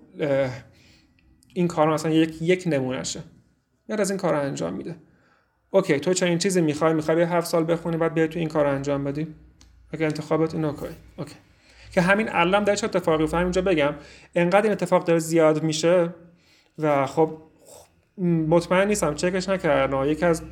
[1.54, 3.22] این کار مثلا یک یک نمونهشه.
[3.88, 4.96] میاد از این کار انجام میده.
[5.70, 9.04] okay تو چنین چیزی می‌خوای می‌خوای هفت سال بخونی بعد بیای تو این کار انجام
[9.04, 9.34] بدی؟
[9.92, 11.34] اگه انتخابت اینه okay okay.
[11.90, 13.94] که همین الان در چه اتفاقی افتاد همینجا بگم.
[14.34, 16.14] انقدر این اتفاق داره زیاد میشه
[16.78, 17.38] و خب
[18.48, 20.06] مطمئن نیستم چکش نکردن.
[20.06, 20.42] یکی از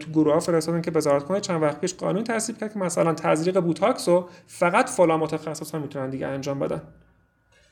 [0.00, 3.14] تو گروه ها فرستادن که وزارت خونه چند وقت پیش قانون تصویب کرد که مثلا
[3.14, 6.82] تزریق بوتاکس رو فقط فلان متخصص ها می‌تونن دیگه انجام بدن.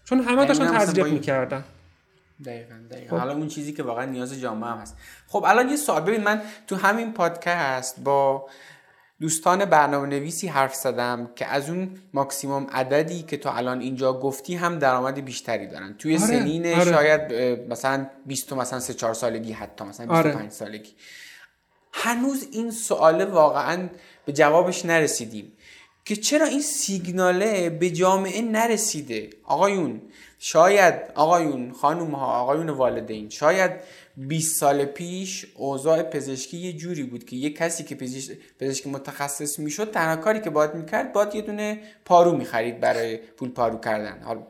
[0.09, 1.65] چون همه داشتن مثلا با تزریق این- می‌کردن.
[2.45, 3.17] دقیقا دقیقا.
[3.17, 3.21] خب.
[3.21, 4.97] حالا اون چیزی که واقعا نیاز جامعه هم هست.
[5.27, 6.03] خب الان یه سوال.
[6.03, 8.49] ببین من تو همین پادکست با
[9.21, 14.55] دوستان برنامه نویسی حرف زدم که از اون ماکسیموم عددی که تو الان اینجا گفتی
[14.55, 15.95] هم درآمد بیشتری دارن.
[15.95, 16.93] توی آره، سنین آره.
[16.93, 17.33] شاید
[17.71, 20.49] مثلا 20 مثلا 3 4 سالگی حتی مثلا 25 آره.
[20.51, 20.91] سالگی.
[21.93, 23.89] هنوز این سواله واقعا
[24.27, 25.53] به جوابش نرسیدیم.
[26.09, 30.01] که چرا این سیگناله به جامعه نرسیده؟ آقایون
[30.39, 33.71] شاید آقایون خانوم ها آقایون والدین شاید
[34.17, 39.59] 20 سال پیش اوضاع پزشکی یه جوری بود که یه کسی که پزشک, پزشک متخصص
[39.59, 44.23] می‌شد تنها کاری که باید می‌کرد باید یه دونه پارو می‌خرید برای پول پارو کردن.
[44.23, 44.43] حالا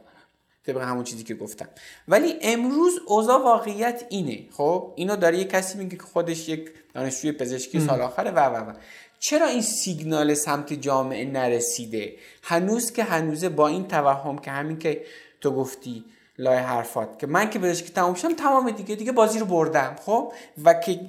[0.66, 1.68] طبق همون چیزی که گفتم.
[2.08, 7.32] ولی امروز اوضاع واقعیت اینه خب؟ اینو داره یه کسی میگه که خودش یک دانشجوی
[7.32, 8.72] پزشکی سال آخره و و و.
[9.18, 15.04] چرا این سیگنال سمت جامعه نرسیده؟ هنوز که هنوزه با این توهم که همین که
[15.40, 16.04] تو گفتی
[16.38, 20.32] لای حرفات که من که پزشکی تمام شم تمام دیگه دیگه بازی رو بردم خب؟
[20.64, 21.00] و که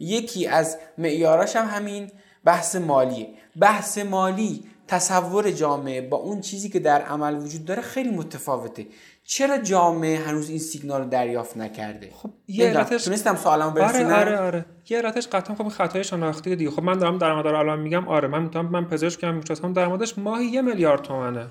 [0.00, 2.10] یکی از معیاراش هم همین
[2.44, 3.28] بحث مالیه.
[3.60, 8.86] بحث مالی تصور جامعه با اون چیزی که در عمل وجود داره خیلی متفاوته.
[9.24, 12.66] چرا جامعه هنوز این سیگنال رو دریافت نکرده؟ خب یه.
[12.66, 14.64] علتش تونستم سوالمو برسونم؟ آره آره آره.
[14.88, 16.70] یه علتش قطعا خب خطای شناختی دیگه.
[16.70, 20.46] خب من دارم درآمد رو الان میگم آره من می‌تونم من پزشکم می‌شناسم درآمدش ماهی
[20.46, 21.46] یه میلیارد تومنه.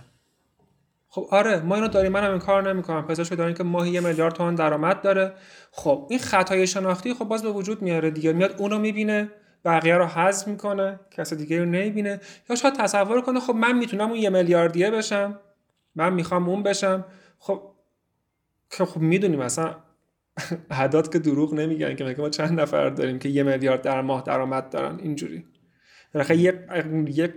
[1.09, 3.07] خب آره ما اینو داریم منم این کار نمی‌کنم.
[3.07, 5.33] پزشک داریم که ماهی یه میلیارد تومن درآمد داره.
[5.71, 8.33] خب این خطای شناختی خب باز به وجود میاره دیگه.
[8.33, 9.31] میاد اونو می‌بینه.
[9.65, 12.19] بقیه رو حذف می‌کنه کس دیگه رو نمی‌بینه.
[12.49, 15.39] یا شاید تصور کنه خب من می‌تونم اون یه میلیاردیه بشم
[15.95, 17.05] من می‌خوام اون بشم.
[17.39, 17.61] خب
[18.69, 19.75] که خب می‌دونیم مثلا
[20.69, 24.23] اعداد که دروغ نمیگن که میگه ما چند نفر داریم که یه میلیارد در ماه
[24.23, 25.45] درآمد دارن؟ اینجوری.
[26.13, 26.55] بالاخره یک
[27.07, 27.31] یک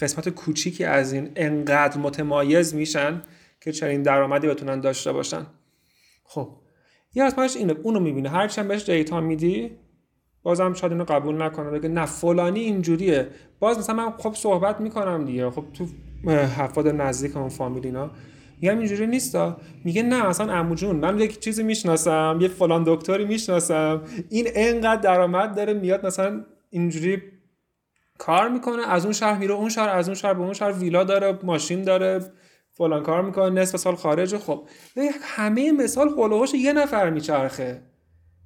[0.00, 3.22] قسمت کوچیکی از این انقدر متمایز میشن
[3.60, 5.46] که چنین درآمدی بتونن داشته باشن.
[6.24, 6.56] خب
[7.14, 9.78] یه قسمتش اینه اونو می‌بینه هر چند بهش دیتا میدی
[10.42, 11.70] بازم شاید اینو قبول نکنه.
[11.70, 13.28] بگه نه فلانی اینجوریه.
[13.60, 15.50] باز مثلا من خب صحبت می‌کنم دیگه.
[15.50, 15.86] خب تو
[16.30, 18.10] حفاد نزدیک اون فامیل اینا.
[18.60, 19.56] میگم اینجوری نیستا.
[19.84, 24.02] میگه نه مثلا عمو جون من یک چیزی می‌شناسم یه فلان دکتری می‌شناسم.
[24.28, 27.22] این انقدر درآمد داره میاد مثلا اینجوری
[28.18, 28.82] کار می‌کنه.
[28.88, 30.72] از اون شهر میره اون شهر از اون شهر به اون شهر.
[30.72, 32.20] ویلا داره ماشین داره
[32.70, 33.50] فلان کار می‌کنه.
[33.50, 34.38] نصف سال خارجه.
[34.38, 34.68] خب
[35.20, 37.82] همه مثال هولوهاش یه نفر میچرخه.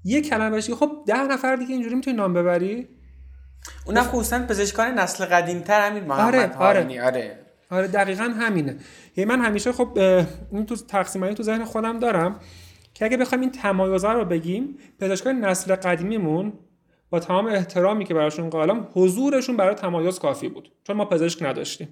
[0.05, 2.89] یه کلمه بشی خب ده نفر دیگه اینجوری می‌تونی نام ببری؟
[3.87, 7.39] اونم خصوصا پزشکان نسل قدیمتر همین محمد آره، هارونی آره.
[7.71, 8.77] آره دقیقا همینه.
[9.17, 9.99] یعنی من همیشه خب
[10.53, 12.41] این تو تقسیمایی تو ذهن خودم دارم
[12.95, 16.53] که اگه بخوایم این تمایزا رو بگیم پزشکان نسل قدیمیمون
[17.11, 20.73] با تمام احترامی که براشون قائلم حضورشون برای تمایز کافی بود.
[20.85, 21.89] چون ما پزشک نداشتیم.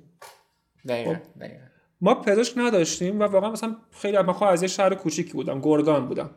[0.88, 1.64] دقیقا دقیقا.
[2.00, 6.06] ما پزشک نداشتیم و واقعا مثلا خیلی من خود از یه شهر کوچیکی بودم گرگان
[6.06, 6.30] بودم.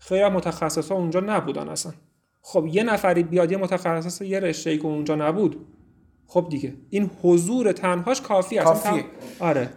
[0.00, 1.92] خیلی متخصص ها اونجا نبودن اصلا.
[2.42, 5.66] خب یه نفری بیاد یه متخصص یه رشته که اونجا نبود.
[6.26, 9.04] خب دیگه این حضور تنهاش کافی است کافیه.
[9.38, 9.70] آره.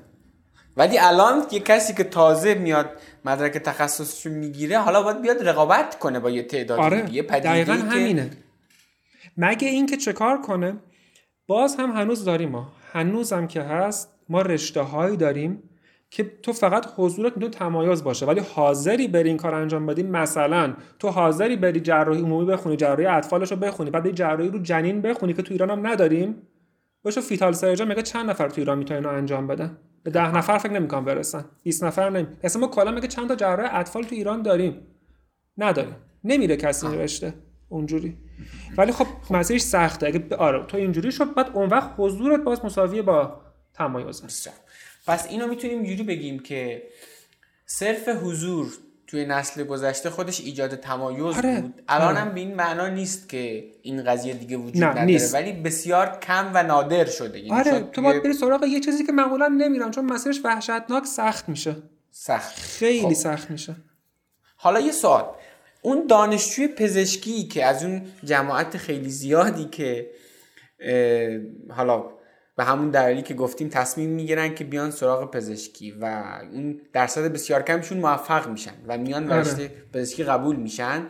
[0.78, 2.90] ولی الان یه کسی که تازه میاد
[3.26, 7.14] مدرک تخصصشو می‌گیره حالا باید بیاد رقابت کنه با یه تعداد آره.
[7.14, 8.30] یه دقیقا که همینه.
[9.38, 10.76] مگه اینکه چه کار کنه؟
[11.48, 12.72] باز هم هنوز داریم ما.
[12.94, 15.70] هنوز هم که هست ما رشته هایی داریم
[16.16, 20.74] که تو فقط حضورت می‌تونه تمایز باشه ولی حاضری بری این کار انجام بدی مثلا
[21.00, 25.34] تو حاضری بری جراحی عمومی بخونی جراحی اطفالش رو بخونی بعد جراحی رو جنین بخونی
[25.34, 26.36] که تو ایران هم نداریم
[27.04, 30.58] باشه فیتال سرجن میگه چند نفر تو ایران می‌تونن اینو انجام بدن؟ به ده نفر
[30.58, 31.46] فکر نمی‌کنم برسن.
[31.64, 34.88] 20 نفر نمی اصلا ما کلا میگه چند تا جراح اطفال تو ایران داریم.
[35.58, 35.96] نداریم.
[36.24, 37.34] نمیره کسی این رشته
[37.70, 38.18] اونجوری.
[38.78, 40.08] ولی خب مسیرش سخته.
[40.08, 43.42] اگه آره تو اینجوری شد بعد اون وقت حضورت باز مساویه با
[43.74, 44.24] تمایز.
[45.08, 46.84] پس اینو می‌تونیم اینجوری بگیم که
[47.66, 48.74] صرف حضور
[49.08, 51.62] توی نسل گذشته خودش ایجاد تمایز آره.
[51.62, 52.18] بود الان آره.
[52.18, 55.34] هم به این معنا نیست که این قضیه دیگه وجود نداره نیست.
[55.34, 59.12] ولی بسیار کم و نادر شده یعنی آره تو باید بری سراغ یه چیزی که
[59.12, 61.76] معمولا نمیرن چون مسیرش وحشتناک سخت میشه
[62.12, 63.14] سخت خیلی خب.
[63.14, 63.76] سخت میشه
[64.56, 65.26] حالا یه سوال
[65.82, 70.10] اون دانشجوی پزشکی که از اون جماعت خیلی زیادی که
[71.70, 72.06] حالا
[72.56, 77.62] به همون دلیلی که گفتیم تصمیم می‌گیرن که بیان سراغ پزشکی و اون درصد بسیار
[77.62, 79.42] کمشون موفق میشن و میان آره.
[79.42, 81.08] رشته پزشکی قبول میشن.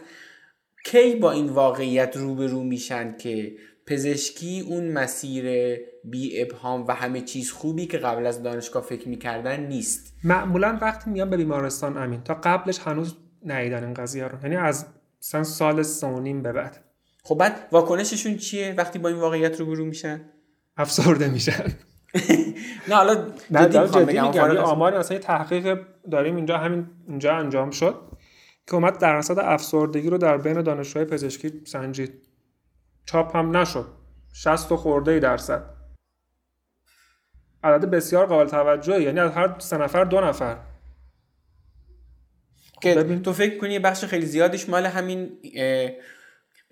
[0.86, 7.52] کی با این واقعیت روبرو میشن که پزشکی اون مسیر بی ابهام و همه چیز
[7.52, 12.34] خوبی که قبل از دانشگاه فکر می‌کردن نیست؟ معمولا وقتی میان به بیمارستان امین تا
[12.34, 14.38] قبلش هنوز ندیدن این قضیه رو.
[14.44, 14.86] یعنی از
[15.20, 16.78] سال سه و نیم به بعد.
[17.24, 20.22] خب بعد واکنششون چیه وقتی با این واقعیت روبرو میشن؟
[20.78, 21.64] افسرده میشن.
[22.90, 23.16] نه حالا
[23.52, 27.96] جدی میگم آماری مثلا تحقیق داریم اینجا همین اینجا انجام شد
[28.68, 32.14] که اومد درصد افسردگی رو در بین دانشجوهای پزشکی سنجید.
[33.06, 33.86] چاپ هم نشد.
[34.34, 35.64] 60 و خورده ای درصد.
[37.64, 40.58] عدد بسیار قابل توجهی یعنی از هر سه نفر دو نفر.
[42.82, 43.22] که ببین.
[43.22, 45.40] تو فکر کنی بخش خیلی زیادش مال همین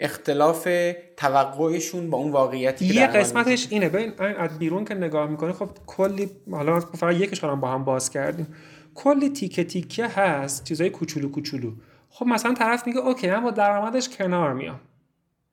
[0.01, 0.69] اختلاف
[1.17, 3.89] توقعشون با اون واقعیتی که یه قسمتش اینه.
[3.89, 8.47] ببین از بیرون که نگاه می‌کنی خب کلی حالا فقط یکش با هم باز کردیم.
[8.95, 11.71] کلی تیکه تیکه هست چیزای کوچولو کوچولو.
[12.09, 14.79] خب مثلا طرف میگه اوکی من با درآمدش کنار میام.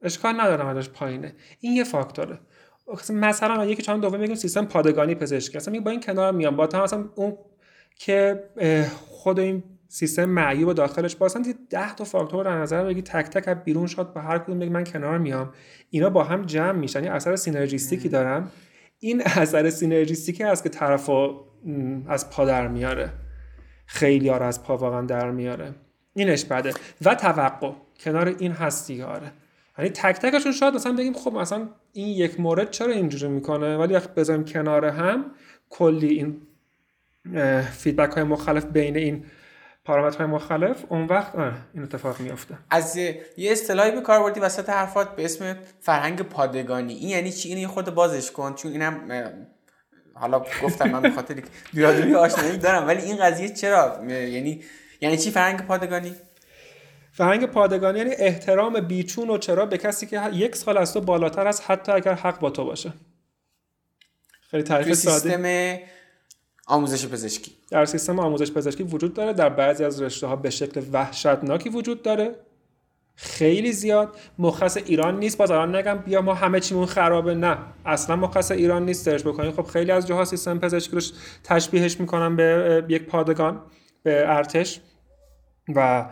[0.02, 1.34] اشکال نداره درآمدش پایینه.
[1.60, 2.38] این یه فاکتوره.
[3.10, 5.56] مثلا یکی چند دوم میگیم سیستم پادگانی پزشکی.
[5.56, 6.56] اصلا میگه با این کنار میام.
[6.56, 7.38] با تا مثلا اون
[7.96, 8.44] که
[9.08, 13.48] خود این سیستم معیوب داخلش با اصلا 10 تا فاکتور در نظر بگی تک تک
[13.48, 15.52] از بیرون شد با هر کدوم بگی من کنار میام.
[15.90, 17.04] اینا با هم جمع میشن.
[17.04, 18.48] یه اثر سینرژیستیکی دارن.
[18.98, 23.12] این اثر سینرژیستیکی هست که طرفو م، از پا در میاره.
[23.86, 25.74] خیلی رو از پا واقعا در میاره.
[26.14, 26.72] اینش بده.
[27.04, 27.72] و توقع.
[28.00, 29.32] کنار این هست دیگه آره.
[29.78, 33.94] یعنی تک تکشون شاید مثلا بگیم خب مثلا این یک مورد چرا اینجوری می‌کنه؟ ولی
[33.94, 35.24] وقتی بذاریم کنار هم
[35.70, 36.36] کلی این
[37.62, 39.24] فیدبک های مختلف بین این
[39.88, 41.34] پارامترهای مختلف اون وقت
[41.74, 42.58] این اتفاق میافته.
[42.70, 46.94] از یه اصطلاحی به کار بردی وسط حرفات به اسم فرهنگ پادگانی.
[46.94, 49.00] این یعنی چی؟ اینو خود بازش کن چون اینم
[50.14, 51.42] حالا گفتم من به خاطر که
[51.74, 54.62] دورادوری آشنایی دارم ولی این قضیه چرا؟ یعنی
[55.00, 56.14] یعنی چی فرهنگ پادگانی؟
[57.12, 61.46] فرهنگ پادگانی یعنی احترام بیچون و چرا به کسی که یک سال از تو بالاتر
[61.46, 62.92] است حتی اگر حق با تو باشه.
[64.50, 65.18] خیلی تعریف ساده.
[65.18, 65.42] سیستم
[66.68, 67.52] آموزش پزشکی.
[67.70, 69.32] در سیستم آموزش پزشکی وجود داره.
[69.32, 72.34] در بعضی از رشته ها به شکل وحشتناکی وجود داره.
[73.14, 74.16] خیلی زیاد.
[74.38, 75.38] مخص ایران نیست.
[75.38, 77.34] باز الان نگم بیا ما همه چیمون خرابه.
[77.34, 77.58] نه.
[77.86, 79.04] اصلا مخص ایران نیست.
[79.04, 81.02] سرچ بکنید خب خیلی از جاها سیستم پزشکی رو
[81.44, 83.62] تشبیهش می‌کنن به یک پادگان
[84.02, 84.80] به ارتش.
[85.74, 86.06] و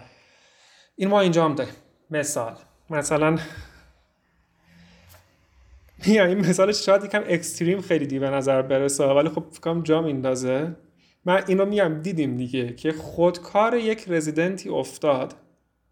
[0.97, 1.75] این ما اینجا هم داریم.
[2.11, 2.55] مثال.
[2.91, 3.39] مثلا
[6.07, 10.03] یا این مثالش شاید یکم اکستریم خیلی دی به نظر برسه ولی خب فکرم جا
[10.03, 10.77] میندازه.
[11.25, 15.35] من اینو میگم دیدیم دیگه که خودکار یک رزیدنتی افتاد.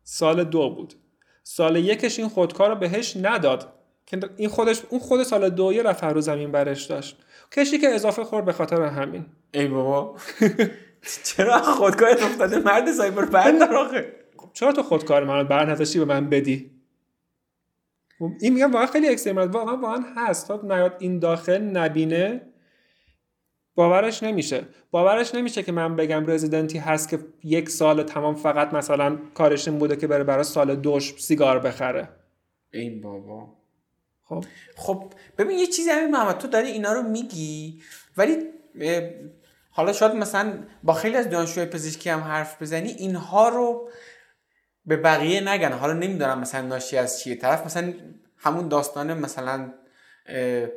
[0.03, 0.95] سال دو بود.
[1.43, 3.73] سال یکش این خودکار رو بهش نداد.
[4.07, 7.17] که این خودش اون خود سال دو یه رفت رو زمین برش داشت.
[7.53, 9.27] کشی که اضافه خورد به خاطر همین.
[9.55, 10.17] ای بابا.
[11.25, 14.13] چرا خودکارت افتاده؟ مرد سایبر بردار آخه.
[14.37, 16.74] خب چرا تو خودکار من بر به من بدی؟
[18.41, 20.49] این میگم واقعا خیلی اکستریم واقعا واقعا هست.
[20.49, 22.43] تا نیاد این داخل نبینه
[23.75, 24.65] باورش نمیشه.
[24.91, 29.79] باورش نمیشه که من بگم رزیدنتی هست که یک سال تمام فقط مثلا کارش این
[29.79, 32.09] بوده که بره برای سال دوش سیگار بخره.
[32.73, 33.49] ای بابا.
[34.25, 34.45] خب.
[34.77, 37.83] خب ببین یه چیزی همین محمد تو داری اینا رو میگی
[38.17, 38.37] ولی
[39.71, 43.89] حالا شاید مثلا با خیلی از دانشجوهای پزشکی هم حرف بزنی اینها رو
[44.87, 45.73] به بقیه نگن.
[45.73, 47.37] حالا نمی‌دونم مثلا ناشی از چیه.
[47.37, 47.93] طرف مثلا
[48.39, 49.73] همون داستان مثلا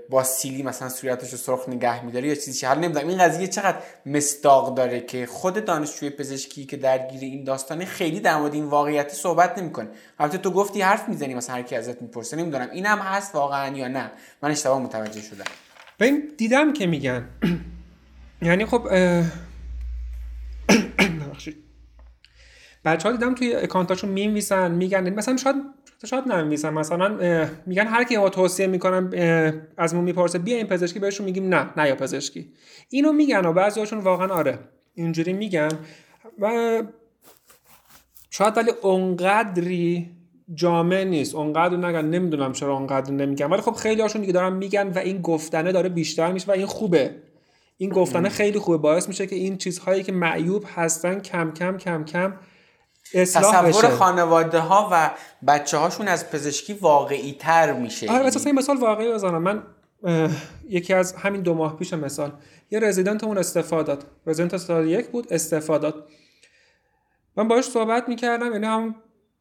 [0.10, 2.66] با سیلی مثلا صورتش رو سرخ نگه میداره یا چیزی.
[2.66, 3.08] حالا نمی‌دونم.
[3.08, 8.38] این قضیه چقدر مستاق داره که خود دانشجوی پزشکی که درگیر این داستانه خیلی در
[8.38, 9.88] مورد این واقعیت صحبت نمی‌کنه.
[10.20, 12.38] البته تو گفتی حرف می‌زنی مثلا هر کی ازت می‌پرسه.
[12.38, 12.70] نمی‌دونم.
[12.70, 14.12] این هم هست واقعا یا نه.
[14.42, 15.46] من اشتباه متوجه شدم.
[16.00, 17.30] ببین دیدم که میگن.
[18.42, 18.88] یعنی خب
[22.88, 25.56] بچه ها دیدم توی اکانتاشون میمیسن میگن مثلا شاید
[26.06, 27.18] شاید نمیسن مثلا
[27.66, 29.10] میگن هر کی ما توصیه می‌کنم
[29.78, 32.52] از ما می‌پرسه بیا این پزشکی بهشون میگیم نه نه یا پزشکی.
[32.90, 34.60] اینو میگن و بعضیاشون واقعا آره
[34.96, 35.70] اینجوری میگن.
[36.40, 36.84] و
[38.30, 40.10] شاید ولی اونقدری
[40.54, 43.46] جامع نیست اونقدر نگن نمی‌دونم چرا اونقدر نمیگن.
[43.46, 46.66] ولی خب خیلی هاشون دیگه دارن میگن و این گفتنه داره بیشتر میشه و این
[46.66, 47.16] خوبه.
[47.78, 48.78] این گفتنه خیلی خوبه.
[48.78, 52.34] باعث میشه که این چیزهایی که معیوب هستن کم کم کم کم
[53.14, 53.88] تصور بشه.
[53.88, 55.12] خانواده ها و
[55.48, 58.12] بچه هاشون از پزشکی واقعی تر میشه.
[58.12, 59.42] آره اساسا این مثال واقعی بزنم.
[59.42, 59.64] من
[60.70, 62.32] یکی از همین دو ماه پیش مثال.
[62.72, 64.06] یه رزیدنت اون استفاده داد.
[64.28, 66.08] رزیدنت سال یک بود استفاده داد.
[67.38, 68.96] من باش صحبت می‌کردم یعنی هم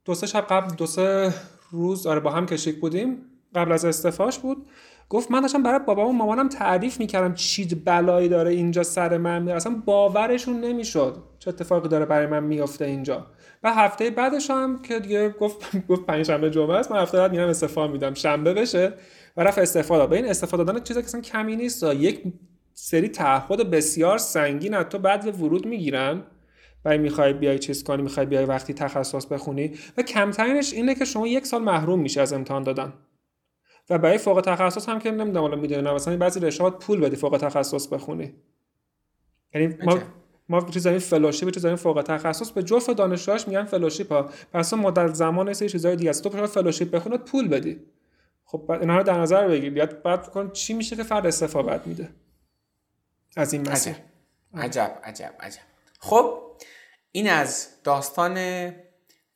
[0.04, 1.34] دو سه شب قبل دو سه
[1.70, 3.22] روز آره با هم کشیک بودیم.
[3.54, 4.66] قبل از استفاش بود.
[5.08, 9.42] گفت من داشتم برای بابام و مامانم تعریف می‌کردم چی بلایی داره اینجا سر من
[9.42, 9.56] میره.
[9.56, 13.26] اصلا باورشون نمی‌شد چه اتفاقی داره برای من میافته اینجا.
[13.66, 17.32] و هفته بعدش هم که دیگه گفت گفت پنج شنبه جمعه است من هفته بعد
[17.32, 18.14] میرم استفاده میدم.
[18.14, 18.92] شنبه بشه
[19.36, 21.82] و رفت استفاده به این استفاده دادن چیزی که اصلا کمی نیست.
[21.82, 22.22] یک
[22.74, 26.22] سری تعهد بسیار سنگین از تو بعد ورود می‌گیرن.
[26.84, 29.74] و می‌خوای بیای چیز کنی می‌خوای بیای وقتی تخصص بخونی.
[29.96, 32.92] و کمترینش اینه که شما یک سال محروم میشه از امتحان دادن.
[33.90, 37.36] و برای فوق تخصص هم که نمی‌دونم حالا می‌دونم مثلا بعضی رشتهات پول بدی فوق
[37.36, 38.34] تخصص بخونی.
[39.54, 39.98] یعنی ما
[40.48, 44.30] ما چیز این fellowship چیز این فوق تخصص به جفت دانشجوهاش میگن fellowship ها.
[44.52, 46.24] پس مدت زمان سری چیزای دیگه است.
[46.24, 47.80] تو بخوای fellowship بخونی پول بدی.
[48.44, 49.70] خب اینا رو در نظر بگیر.
[49.70, 52.08] بیاد بعد کن چی میشه که فرد استفاده میده
[53.36, 53.96] از این مسیر.
[54.54, 54.98] عجب.
[55.04, 55.60] عجب عجب
[56.00, 56.42] خب
[57.12, 58.70] این از داستان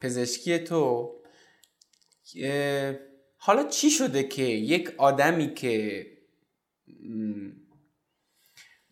[0.01, 1.11] پزشکی تو.
[3.37, 6.07] حالا چی شده که یک آدمی که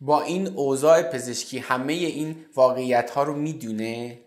[0.01, 4.19] با این اوضاع پزشکی همه این واقعیت ها رو می‌دونه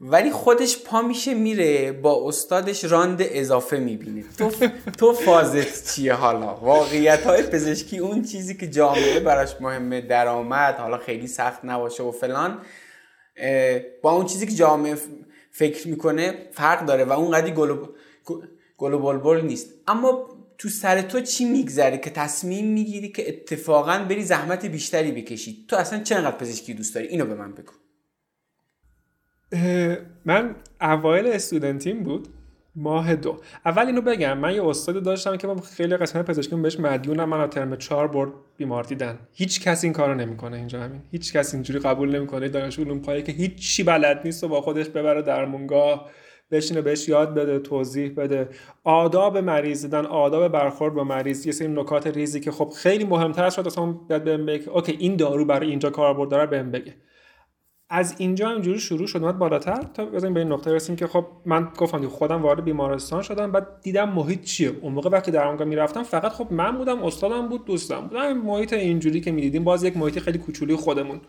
[0.00, 4.24] ولی خودش پا میشه میره با استادش راند اضافه می‌بینه.
[4.38, 4.50] تو,
[4.98, 10.98] تو فازت چیه حالا؟ واقعیت های پزشکی اون چیزی که جامعه براش مهمه درآمد حالا
[10.98, 12.58] خیلی سخت نباشه و فلان
[14.02, 14.96] با اون چیزی که جامعه
[15.50, 17.52] فکر می‌کنه فرق داره و اون قدی
[18.78, 19.70] گل بلبل نیست.
[19.86, 20.28] اما
[20.62, 25.76] تو سر تو چی میگذره که تصمیم می‌گیری که اتفاقا بری زحمت بیشتری بکشی؟ تو
[25.76, 27.72] اصلا چقدر پزشکی دوست داری؟ اینو به من بگو.
[30.24, 32.28] من اوایل استودنتیم بود
[32.76, 33.40] ماه دو.
[33.66, 37.50] اول اینو بگم من یه استادی داشتم که من خیلی قسمت پزشکی بهش مدیونم من
[37.50, 39.18] ترم چهار برد بیمار دیدن.
[39.32, 41.02] هیچ کسی این کارو نمی‌کنه اینجا همین.
[41.10, 42.48] هیچ کسی اینجوری قبول نمی‌کنه.
[42.48, 46.10] دانش علوم پایه که هیچ چی بلد نیست و با خودش ببره درمونگاه.
[46.52, 48.48] بشینه بهش یاد بده توضیح بده.
[48.84, 53.50] آداب مریض دیدن آداب برخورد با مریض یه سری نکات ریزی که خب خیلی مهمتر
[53.50, 56.94] شد اصلا بیاد بهم بگه اوکی این دارو برای اینجا کاربرد داره بهم بگه.
[57.94, 59.82] از اینجا اینجوری شروع شد اومد بالاتر.
[59.94, 63.80] تا بزنیم به این نقطه رسیم که خب من گفتم خودم وارد بیمارستان شدم بعد
[63.82, 64.72] دیدم محیط چیه.
[64.80, 68.72] اون موقع وقتی در اونجا می‌رفتم فقط خب من بودم استادم بود دوستم بودم محیط
[68.72, 71.20] اینجوری که می‌دیدیم باز یک محیط خیلی کوچولی خودمون.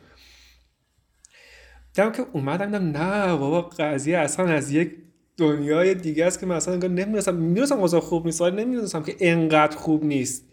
[1.93, 4.91] دیدم که اومدم دیدم نه بابا قضیه اصلا از یک
[5.38, 9.78] دنیای دیگه است که من اصلا نمی‌دونستم می‌دونستم اوضاع خوب نیست ولی نمی‌دونستم که انقدر
[9.78, 10.46] خوب نیست.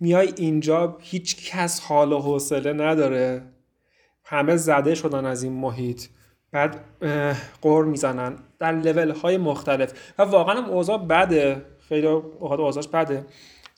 [0.00, 3.42] میای اینجا هیچ کس حال و حوصله نداره.
[4.24, 6.02] همه زده شدن از این محیط.
[6.52, 6.84] بعد
[7.60, 8.36] قور می‌زنن.
[8.58, 10.12] در لول های مختلف.
[10.18, 11.62] و واقعا اوضاع بده.
[11.88, 13.26] خیلی اوقات اوضاعش بده.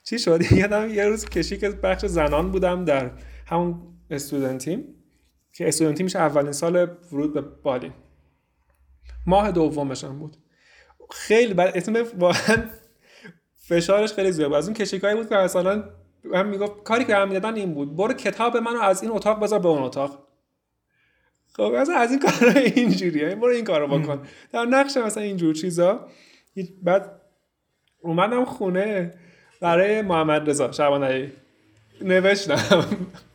[0.05, 3.11] چی شد؟ یادم یه روز کشی که بخش زنان بودم در
[3.47, 4.85] همون استودنتیم.
[5.53, 6.77] که استودنتی میشه اولین سال
[7.13, 7.93] ورود به بالی
[9.27, 10.37] ماه دومشم بود.
[11.11, 12.65] خیلی بعد اسم واقعا
[13.69, 15.85] فشارش خیلی زیاد از اون کشیکایی بود که مثلا
[16.35, 17.97] هم می‌گفت کاری که هم می‌دادن این بود.
[17.97, 20.27] برو کتاب منو از این اتاق بذار به اون اتاق.
[21.53, 23.35] خب مثلا از این کارا اینجوریه.
[23.35, 24.27] برو این کارو بکن.
[24.53, 26.07] در نقش مثلا اینجور چیزا.
[26.83, 27.21] بعد
[28.01, 29.15] اومدم خونه
[29.61, 31.33] برای محمد رضا شبانه
[32.03, 32.87] نوشتم.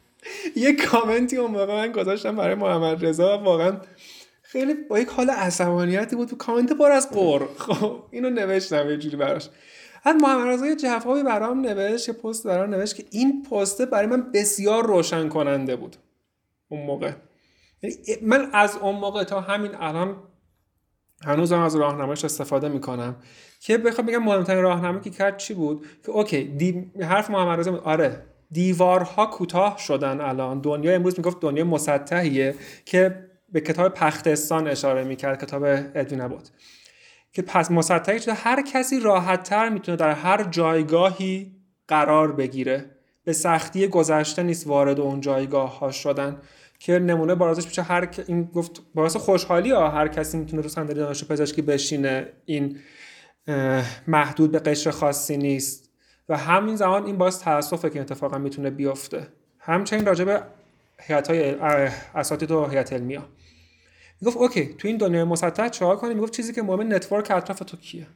[0.56, 3.38] یه کامنتی اون موقع من گذاشتم برای محمد رضا.
[3.38, 3.78] واقعا
[4.56, 6.28] خیلی با یک حال عصبانیتی بود.
[6.28, 9.50] تو کامنت پر از قور خب اینو نوشتم یه جوری براش.
[10.06, 14.06] بعد محمد رضا یه جوابی برام نوشت یه پست برام نوشت که این پست برای
[14.08, 15.96] من بسیار روشن کننده بود.
[16.70, 17.12] اون موقع.
[17.82, 20.16] یعنی من از اون موقع تا همین الان
[21.26, 23.16] هنوز هم از راهنمایش استفاده می‌کنم
[23.60, 26.92] که بخوام بگم مهمترین راهنمایی که کرد چی بود؟ که اوکی دی...
[27.02, 30.60] حرف محمد رضا آره دیوارها کوتاه شدن الان.
[30.60, 33.25] دنیا امروز می‌گفت دنیا مسطحیه که
[33.56, 36.50] به کتاب پختستان اشاره می‌کرد کتاب ادوین بود
[37.32, 41.52] که پس مسطحی شده هر کسی راحتتر می‌تونه در هر جایگاهی
[41.88, 42.86] قرار بگیره.
[43.24, 46.38] به سختی گذشته نیست وارد اون جایگاه ها شدن.
[46.80, 51.00] که نمونه بارزش میشه هر این گفت باعث خوشحالی ها هر کسی می‌تونه رو صندلی
[51.00, 52.28] دانشجو پزشکی بشینه.
[52.46, 52.80] این
[54.08, 55.90] محدود به قشر خاصی نیست.
[56.30, 59.28] و همین زمان این باعث تاسفه که اتفاقا می‌تونه بیفته.
[59.60, 60.42] همچنین راجع به
[61.02, 61.56] هیئت های
[62.16, 63.24] اساتید و هیئت علمی ها.
[64.26, 67.60] می‌گفت okay تو این دنیای مسطح چه کار کنیم؟ می‌گفت چیزی که مهم network اطراف
[67.60, 68.08] تو کیه؟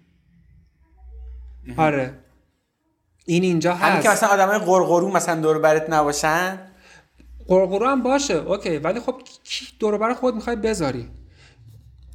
[1.77, 2.13] آره.
[3.25, 3.83] این اینجا هست.
[3.83, 6.59] همین که مثلا آدمای غرغرو مثلا دور برت نباشن؟
[7.47, 11.09] غرغرو هم باشه okay ولی خب کی دور بر خود می‌خوای بذاری؟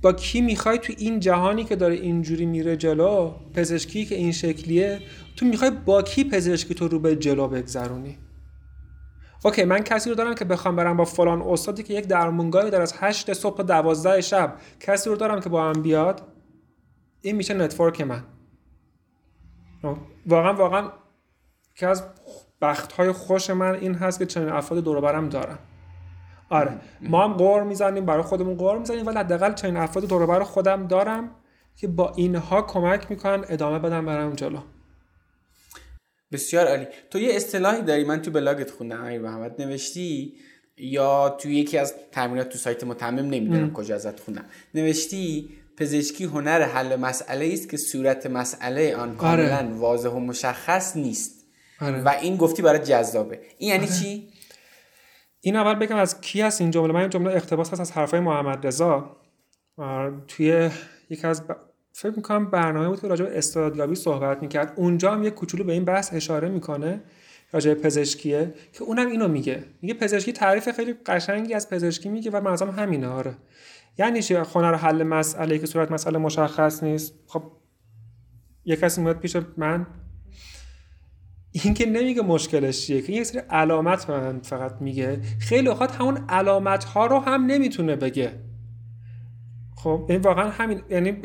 [0.02, 5.00] با کی می‌خوای تو این جهانی که داره اینجوری میره جلو پزشکی که این شکلیه
[5.36, 8.18] تو می‌خوای با کی پزشکی تو رو به جلو بگذرونی؟
[9.44, 12.82] okay من کسی رو دارم که بخوام برم با فلان استادی که یک درمونگاهی داره
[12.82, 14.56] از 8 صبح تا 12 شب.
[14.80, 16.22] کسی رو دارم که با هم بیاد؟
[17.20, 18.24] این میشه network من.
[20.26, 20.88] واقعا واقعا
[21.74, 22.04] که از
[22.60, 25.58] بخت های خوش من این هست که چنین افراد دور برم دارم.
[26.50, 30.86] آره ما هم قور می‌زنیم برای خودمون قور می‌زنیم ولی حداقل چنین افراد دور خودم
[30.86, 31.30] دارم
[31.76, 34.58] که با اینها کمک می‌کنن ادامه بدم برم جلو.
[36.34, 36.86] بسیار عالی.
[37.10, 39.62] تو یه اصطلاحی داری من تو بلاگت خوندم امیر محمد.
[39.62, 40.34] نوشتی؟
[40.76, 44.44] یا تو یکی از تعمیرات تو سایت متمم نمی‌دونم کجا ازت خوندم.
[44.74, 49.16] نوشتی؟ پزشکی هنر حل مسئله است که صورت مسئله آن آره.
[49.16, 51.46] کاملا واضح و مشخص نیست.
[51.80, 52.02] آره.
[52.02, 53.40] و این گفتی برای جذابه.
[53.58, 53.94] این یعنی آره.
[53.94, 54.28] چی؟
[55.40, 58.20] این اول بگم از کی هست این جمله؟ من این جمله اقتباس هست از حرفای
[58.20, 59.16] محمد رضا.
[60.28, 60.70] توی
[61.10, 61.42] یکی از
[61.96, 64.72] فکر می‌کنم برنامه بود که راجع به استعدادیابی صحبت می‌کرد.
[64.76, 67.00] اونجا هم یه کوچولو به این بحث اشاره می‌کنه
[67.52, 69.64] راجع به پزشکیه که اونم اینو میگه.
[69.82, 73.36] میگه پزشکی تعریف خیلی قشنگی از پزشکی میگه و منظورم همینه آره.
[73.98, 77.14] یعنی چی؟ هنر حل مسئله که صورت مسئله مشخص نیست.
[77.26, 77.42] خب
[78.64, 79.86] یه کسی میاد پیش من.
[81.52, 85.20] این که نمیگه مشکلش چیه که یه سری علامت من فقط میگه.
[85.40, 88.32] خیلی اوقات همون علامت ها رو هم نمی‌تونه بگه.
[89.76, 91.22] خب این واقعا همین یعنی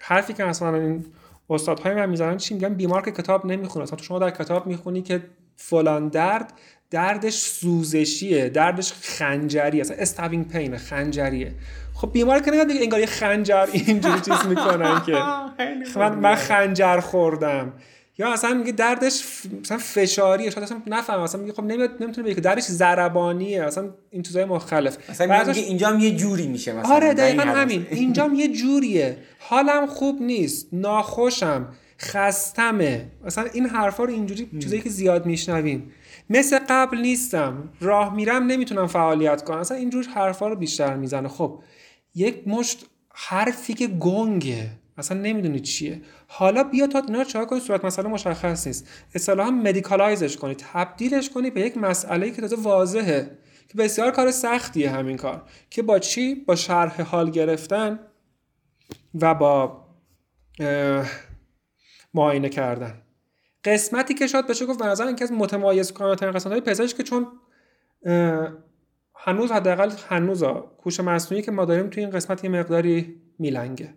[0.00, 1.06] حرفی که مثلا این
[1.50, 3.82] استادهای من می‌زنن چی میگن؟ بیمار که کتاب نمی‌خونه.
[3.82, 5.22] اصلا تو شما در کتاب می‌خونی که
[5.56, 6.52] فلان درد
[6.90, 11.54] دردش سوزشیه دردش خنجری اصلا استابینگ پین خنجریه.
[11.94, 15.12] خب بیمار که نگاه دیگه انگار یه خنجر اینجوری چیز می‌کنن که.
[15.96, 17.72] من, من خنجر خوردم.
[18.18, 19.24] یا اصلا میگه دردش
[19.60, 24.22] مثلا فشاریه شاید اصلا نفهم اصلا میگه خب نمیاد نمی‌تونه بگه دردش ضربانیه اصلا این
[24.22, 25.10] چیزای مختلف.
[25.10, 26.94] مثلا میگه اینجا هم یه جوری میشه مثلا.
[26.94, 27.86] آره دقیقا همین.
[27.90, 29.16] اینجا هم یه جوریه.
[29.38, 30.68] حالم خوب نیست.
[30.72, 31.68] ناخوشم.
[32.00, 33.10] خستمه.
[33.24, 35.92] مثلا این حرفا رو اینجوری چیزایی که زیاد میشنویم.
[36.30, 37.70] مثل قبل نیستم.
[37.80, 39.58] راه میرم نمی‌تونم فعالیت کنم.
[39.58, 41.28] اصلا اینجور حرفا رو بیشتر می‌زنه.
[41.28, 41.62] خب
[42.14, 44.70] یک مشت حرفی که گنگه.
[45.00, 46.02] اصلا نمی‌دونی چیه.
[46.26, 48.88] حالا بیا تا اینا چهار کنی؟ صورت مسئله مشخص نیست.
[49.14, 53.38] اصطلاحا مدیکالایزش کنی تبدیلش کنی به یک مسئله که تازه واضحه
[53.68, 57.98] که بسیار کار سختیه همین کار که با چی؟ با شرح حال گرفتن
[59.20, 59.86] و با
[62.14, 63.02] معاینه کردن.
[63.64, 67.26] قسمتی که شاید بشه گفت نظر اینکه از متمایز کننده قسمت های پزشک که چون
[69.14, 73.94] هنوز حداقل هنوزا کوش مصنوعی که ما داریم توی این قسمت یه مقداری میلنگه.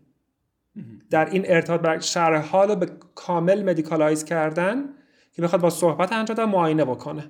[1.10, 4.84] در این ارتباط بر شرح رو به کامل مدیکالایز کردن
[5.32, 7.30] که بخواد با صحبت انجام و معاینه بکنه.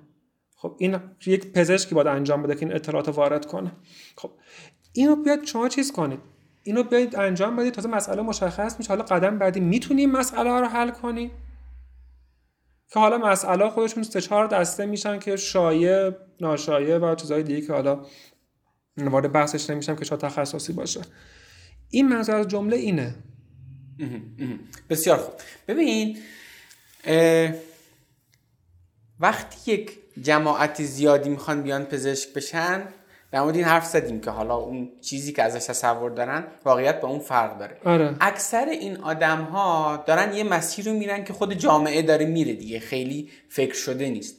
[0.55, 3.71] خب این یک پزشکی باید انجام بده که این اطلاعات وارد کنه.
[4.17, 4.31] خب
[4.93, 6.19] اینو بیاد شما چیز کنید؟
[6.63, 7.73] اینو بیاید انجام بدید.
[7.73, 8.89] تازه مسئله مشخص میشه.
[8.89, 11.31] حالا قدم بعدی می‌تونیم مسئله رو حل کنیم؟
[12.87, 17.73] که حالا مسئله خودشون سه چهار دسته میشن که شایع ناشایع و چیزهای دیگه که
[17.73, 18.05] حالا
[18.97, 21.01] وارد بحثش نمیشم که شاید تخصصی باشه.
[21.89, 23.15] این منظور از جمله اینه.
[24.89, 25.33] بسیار خوب.
[25.67, 26.17] ببین
[29.19, 29.91] وقتی یک
[30.21, 32.83] جماعت زیادی می‌خوان بیان پزشک بشن
[33.31, 37.07] در مورد این حرف زدیم که حالا اون چیزی که ازش تصور دارن واقعیت با
[37.07, 37.77] اون فرق داره.
[37.85, 38.15] آره.
[38.21, 42.79] اکثر این آدم ها دارن یه مسیر رو میرن که خود جامعه داره میره دیگه.
[42.79, 44.35] خیلی فکر شده نیست.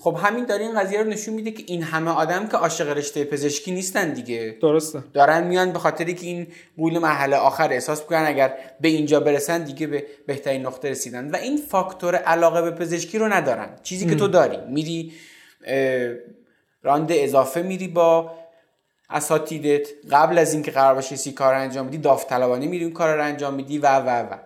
[0.00, 3.24] خب همین داره این قضیه رو نشون میده که این همه آدم که عاشق رشته
[3.24, 4.58] پزشکی نیستن دیگه.
[4.62, 5.04] درسته.
[5.12, 6.46] دارن میان به خاطری که این
[6.76, 11.30] قول محل آخر احساس می‌کنن اگر به اینجا برسن دیگه به بهترین نقطه رسیدن.
[11.30, 13.68] و این فاکتور علاقه به پزشکی رو ندارن.
[13.82, 15.12] چیزی که تو داری میری
[16.82, 18.34] راند اضافه میری با
[19.10, 19.88] اساتیدت.
[20.10, 23.54] قبل از اینکه قرار باشه سی کار انجام بدی داوطلبانه میری اون کار رو انجام
[23.54, 24.36] میدی و و و.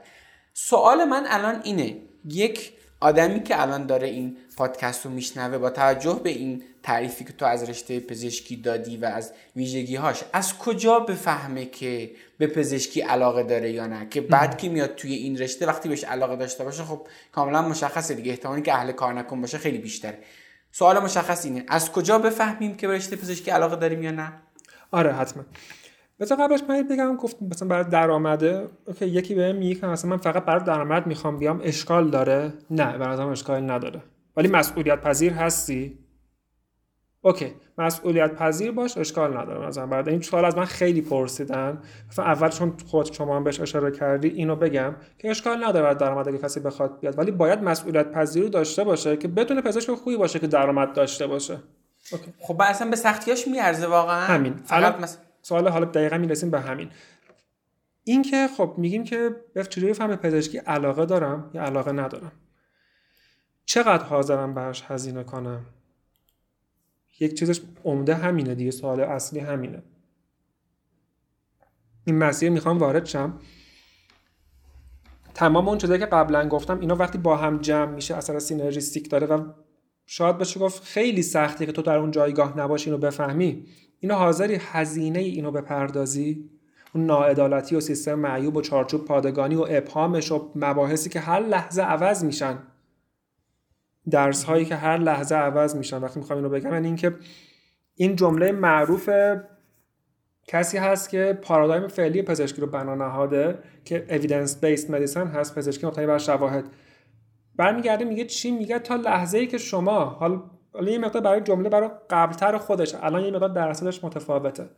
[0.55, 1.97] سوال من الان اینه.
[2.29, 2.73] یک
[3.03, 7.47] آدمی که الان داره این پادکست رو میشنوه با توجه به این تعریفی که تو
[7.47, 13.43] از رشته پزشکی دادی و از ویژگی هاش از کجا بفهمه که به پزشکی علاقه
[13.43, 16.83] داره یا نه؟ که بعد که میاد توی این رشته وقتی بهش علاقه داشته باشه
[16.85, 18.31] خب کاملا مشخصه دیگه.
[18.31, 20.19] احتمالی که اهل کار نکن باشه خیلی بیشتره.
[20.73, 21.65] سوال مشخص اینه.
[21.69, 24.33] از کجا بفهمیم که به رشته پزشکی علاقه داریم یا نه؟
[24.91, 25.45] آره حتما.
[26.23, 30.17] مثلا قبلش من بگم گفت مثلا برای درآمده اوکی یکی بهم میگه که مثلا من
[30.17, 34.03] فقط برای درآمد می‌خوام بیام اشکال داره؟ نه به نظرم اشکال نداره.
[34.37, 35.99] ولی مسئولیت پذیر هستی؟
[37.21, 41.79] اوکی مسئولیت پذیر باش اشکال نداره مثلا بعد این سوال از من خیلی پرسیدن.
[42.11, 45.95] مثلا اول چون خود شما هم بهش اشاره کردی اینو بگم که اشکال نداره برای
[45.95, 47.19] درآمد اگه کسی بخواد بیاد.
[47.19, 51.59] ولی باید مسئولیت پذیری داشته باشه که بدون پزشک خوبی باشه که درآمد داشته باشه.
[52.13, 52.33] اوکی.
[52.41, 54.21] خب اصلا به سختیاش میارزه واقعا.
[54.21, 54.55] همین.
[54.65, 55.19] فقط مس...
[55.43, 56.91] سوال حالا دقیقا می‌رسیم به همین.
[58.05, 59.37] این که خب میگیم که
[59.71, 62.33] چجوری بفهم پزشکی علاقه دارم یا علاقه ندارم.
[63.65, 65.67] چقدر حاضرم براش هزینه کنم؟
[67.21, 69.83] یک چیزش عمده همینه دیگه سوال اصلی همینه.
[72.05, 73.39] این مسیر می‌خوام وارد شم.
[75.35, 79.27] تمام اون چیزایی که قبلا گفتم اینا وقتی با هم جمع میشه اثر سینرژیستیک داره
[79.27, 79.53] و
[80.07, 83.67] شاید بشه گفت خیلی سخته که تو در اون جایگاه نباشی اینو بفهمی.
[84.03, 86.51] اینو حاضری هزینه اینو بپردازی؟
[86.95, 91.83] اون ناعدالتی و سیستم معیوب و چارچوب پادگانی و ابهامش و مباحثی که هر لحظه
[91.83, 92.59] عوض میشن.
[94.11, 96.01] درس هایی که هر لحظه عوض میشن.
[96.03, 97.15] وقتی می‌خوام اینو بگم این اینکه
[97.95, 99.11] این جمله معروف
[100.47, 105.87] کسی هست که پارادایم فعلی پزشکی رو بنا نهاده که evidence based medicine هست پزشکی
[105.87, 106.65] مبتنی بر شواهد.
[107.57, 110.43] برمیگرده میگه چی؟ میگه تا لحظه ای که شما حال
[110.75, 114.71] حالا یه مقدار برای جمله برای قبلتر خودش الان یه مقدار درصدش متفاوته.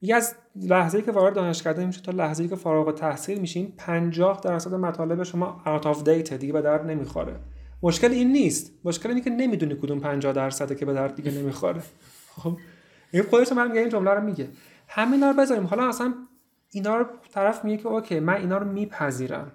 [0.00, 3.74] یه از لحظه ای که وارد دانشکده میشه تا لحظه ای که فارغ التحصیل میشین
[3.78, 7.36] 50 درصد مطالب شما out of date دیگه به درد نمی‌خوره.
[7.82, 8.72] مشکل این نیست.
[8.84, 11.82] مشکل اینه که نمی‌دونی کدوم 50 درصده که به درد دیگه نمی‌خوره.
[12.36, 12.58] خب؟
[13.12, 14.48] این خودش من میگه این جمله رو میگه.
[14.88, 15.66] همینا رو بذاریم.
[15.66, 16.14] حالا اصلا
[16.70, 19.52] اینا رو طرف میگه که اوکی من اینا رو میپذیرم.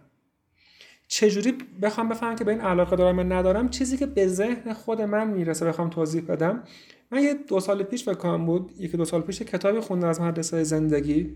[1.12, 5.02] چجوری بخوام بفهمم که به این علاقه دارم من ندارم؟ چیزی که به ذهن خود
[5.02, 6.64] من می‌رسه بخوام توضیح بدم.
[7.12, 10.64] من یه دو سال پیش فکرم بود یکی دو سال پیش کتابی خوندم از مدرسه
[10.64, 11.36] زندگی.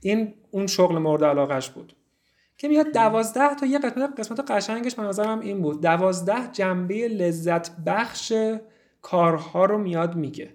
[0.00, 1.96] این اون شغل مورد علاقش بود.
[2.58, 5.82] که میاد دوازده تا یه قسمت قسمت قشنگش به نظرم این بود.
[5.82, 8.32] دوازده جنبه لذت بخش
[9.02, 10.50] کارها رو میاد میگه.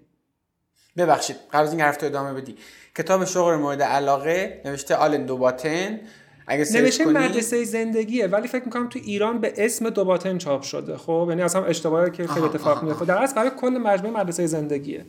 [0.97, 2.55] ببخشید قبل از این حرف ادامه بدی.
[2.95, 5.99] کتاب شغل مورد علاقه نوشته آلن دوباتن.
[6.47, 11.25] اگه نوشته مدرسه زندگیه ولی فکر می‌کنم تو ایران به اسم دوباتن چاپ شده خب؟
[11.29, 15.05] یعنی اصلا اشتباهی که خیلی اتفاق میفته در اصل برای کل مجموعه مدرسه زندگیه.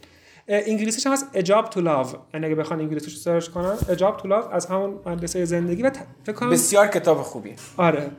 [0.49, 4.55] انگلیسیش هم هست اجاب تو لاو یعنی اگه بخوان انگلیسیش سرچ کنن اجاب تو لاو
[4.55, 5.91] از همون مدرسه زندگی و
[6.25, 8.11] فکر کنم بسیار کتاب خوبیه آره.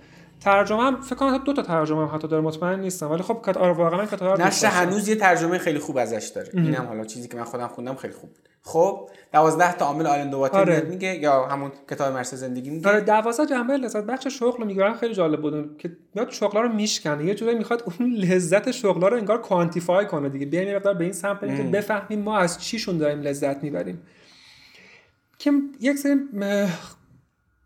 [0.41, 3.11] ترجمه هم فکر کنم دو تا ترجمه هم حتی داره مطمئن نیستم.
[3.11, 6.49] ولی خب آره واقعا کتاب نشر هنوز یه ترجمه خیلی خوب ازش داره.
[6.53, 8.49] اینم حالا چیزی که من خودم خوندم خیلی خوب بود.
[8.67, 10.81] خب 12 تا عامل دواتر آره.
[10.81, 12.89] میگه یا همون کتاب مرس زندگی میگه.
[12.89, 14.93] آره 12 جنبه لذت بخش شغل میگه.
[14.93, 15.77] خیلی جالب بود.
[15.77, 17.25] که میاد شغلا رو میشکنه.
[17.25, 20.45] یه جوری می‌خواد اون لذت شغلا رو انگار کوانتیفای کنه دیگه.
[20.45, 24.01] بیایم مقدار به این سمت که بفهمیم ما از چیشون داریم لذت می‌بریم.
[25.39, 26.15] که یک سری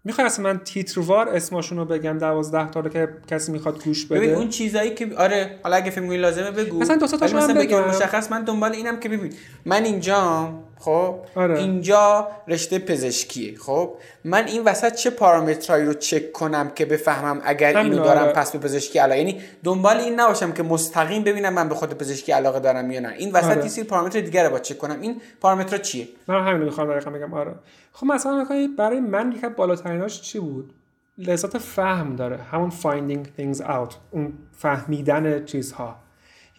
[0.03, 4.19] می‌خوای اصلا من تیتروار اسمشون رو بگم دوازده تا رو که کسی می‌خواد گوش بده؟
[4.19, 6.79] ببین اون چیزایی که آره حالا اگه فکر لازمه بگو.
[6.79, 7.89] مثلا دو تاشو من بگم.
[7.89, 9.33] مشخص من دنبال اینم که ببین
[9.65, 10.49] من اینجا
[10.79, 11.59] خب؟ آره.
[11.59, 13.93] اینجا رشته پزشکیه خب؟
[14.23, 18.33] من این وسط چه پارامترایی رو چک کنم که بفهمم اگر اینو دارم آره.
[18.33, 22.31] پس به پزشکی علاقه یعنی دنبال این نباشم که مستقیم ببینم من به خود پزشکی
[22.31, 23.13] علاقه دارم یا نه.
[23.17, 23.77] این وسط آره.
[23.77, 25.01] یه پارامتر دیگه رو با چک کنم.
[25.01, 27.33] این پارامترها چیه؟ من همین می‌خوام دقیقاً بگم.
[27.33, 27.51] آره.
[27.91, 30.73] خب مثلا برای من یکی بالاتریناش چی بود؟
[31.17, 35.95] لذت فهم داره همون finding things out اون فهمیدن چیزها.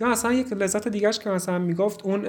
[0.00, 2.20] یا مثلا یک لذت دیگهش که مثلا می‌گفت اون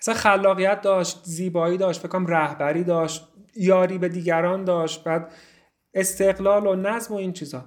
[0.00, 5.32] مثلا خلاقیت داشت زیبایی داشت فکرم رهبری داشت یاری به دیگران داشت بعد
[5.94, 7.64] استقلال و نظم و این چیزا.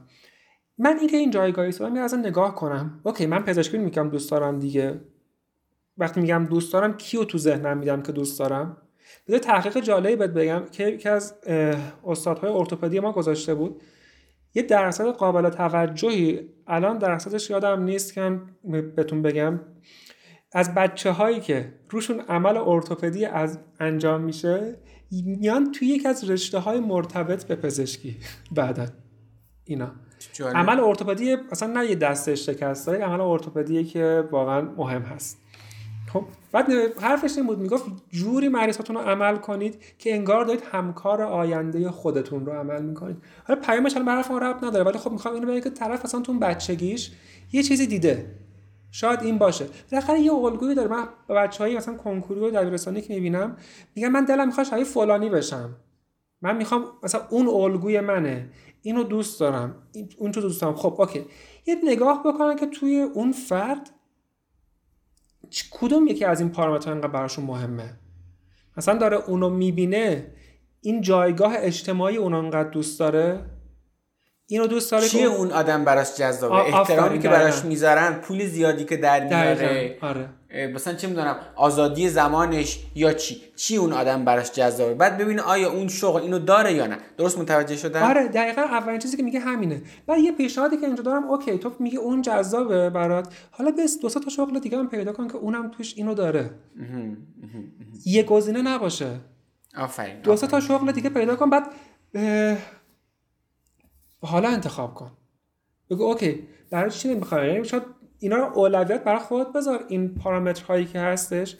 [0.78, 3.00] من اینکه این جایگاهی سوال می نگاه کنم.
[3.04, 5.02] اوکی من پزشکی میگم دوست دارم دیگه.
[5.97, 8.78] وقتی میگم دوست دارم کیو تو ذهنم میدم که دوست دارم؟
[9.28, 11.36] بذار تحقیق جالبی بهت بگم که یکی از
[12.07, 13.82] استادهای ارتوپدی ما گذاشته بود.
[14.53, 18.39] یه درصد قابل توجهی الان درصدش یادم نیست که
[18.95, 19.60] بهتون بگم.
[20.51, 24.76] از بچه هایی که روشون عمل ارتوپدی از انجام میشه
[25.12, 28.18] میان توی یک از رشته های مرتبط به پزشکی.
[28.55, 28.86] بعدا
[29.66, 29.91] اینا.
[30.55, 35.38] عمل ارتوپدی اصلا نه یه شکست داره عمل ارتوپدی که واقعا مهم هست.
[36.14, 41.22] خب بعد حرفش این بود می‌گفت جوری مریضاتون رو عمل کنید که انگار دارید همکار
[41.22, 43.18] آینده خودتون رو عمل می‌کنید.
[43.47, 46.34] حالا پیامش الان حرف رب نداره ولی خب می‌خوام اینو بگم که طرف اصلا تو
[46.34, 47.12] بچگیش
[47.51, 48.36] یه چیزی دیده.
[48.91, 49.66] شاید این باشه.
[49.91, 50.89] بالاخره یه الگویی داره.
[50.89, 53.57] من بچه‌های مثلا کنکوری و دبیرستانی که می‌بینم
[53.95, 55.76] میگم من دلم می‌خواد شبیه فلانی بشم.
[56.41, 58.49] من می‌خوام مثلا اون الگوی منه.
[58.82, 59.76] اینو دوست دارم.
[60.18, 60.76] اون تو دوست دارم.
[60.76, 61.26] خب اوکی.
[61.66, 63.89] یه نگاه بکنن که توی اون فرد
[65.72, 67.93] کدوم یکی از این پارامترها انقدر براشون مهمه؟
[68.78, 70.28] مثلا داره اونو می‌بینه
[70.82, 73.45] این جایگاه اجتماعی اون انقدر دوست داره؟
[74.47, 78.97] اینو دوست داره چیه اون آدم براش جذابه؟ احترامی که براش می‌ذارن پول زیادی که
[78.97, 79.97] در میاره.
[80.02, 80.30] آره.
[80.74, 85.72] مثلا چه می‌دونم آزادی زمانش یا چی؟ چی اون آدم براش جذابه؟ بعد ببینه آیا
[85.72, 86.97] اون شغل اینو داره یا نه.
[87.18, 89.82] درست متوجه شدن آره دقیقا اولین چیزی که میگه همینه.
[90.08, 93.34] بعد یه پیشنهادی که اینجا دارم okay تو میگه اون جذابه برات.
[93.52, 96.50] حالا بس دو تا شغل دیگه هم پیدا کن که اونم توش اینو داره.
[98.06, 99.20] یه گزینه نباشه.
[99.78, 101.64] آفرین دو تا شغل دیگه پیدا کن بعد
[104.22, 105.12] حالا انتخاب کن.
[105.89, 107.84] بگو okay برای چی نمی‌خوای؟ یعنی شاید
[108.20, 109.86] اینا رو اولویت برای خودت بذار.
[109.88, 111.57] این پارامترهایی که هستش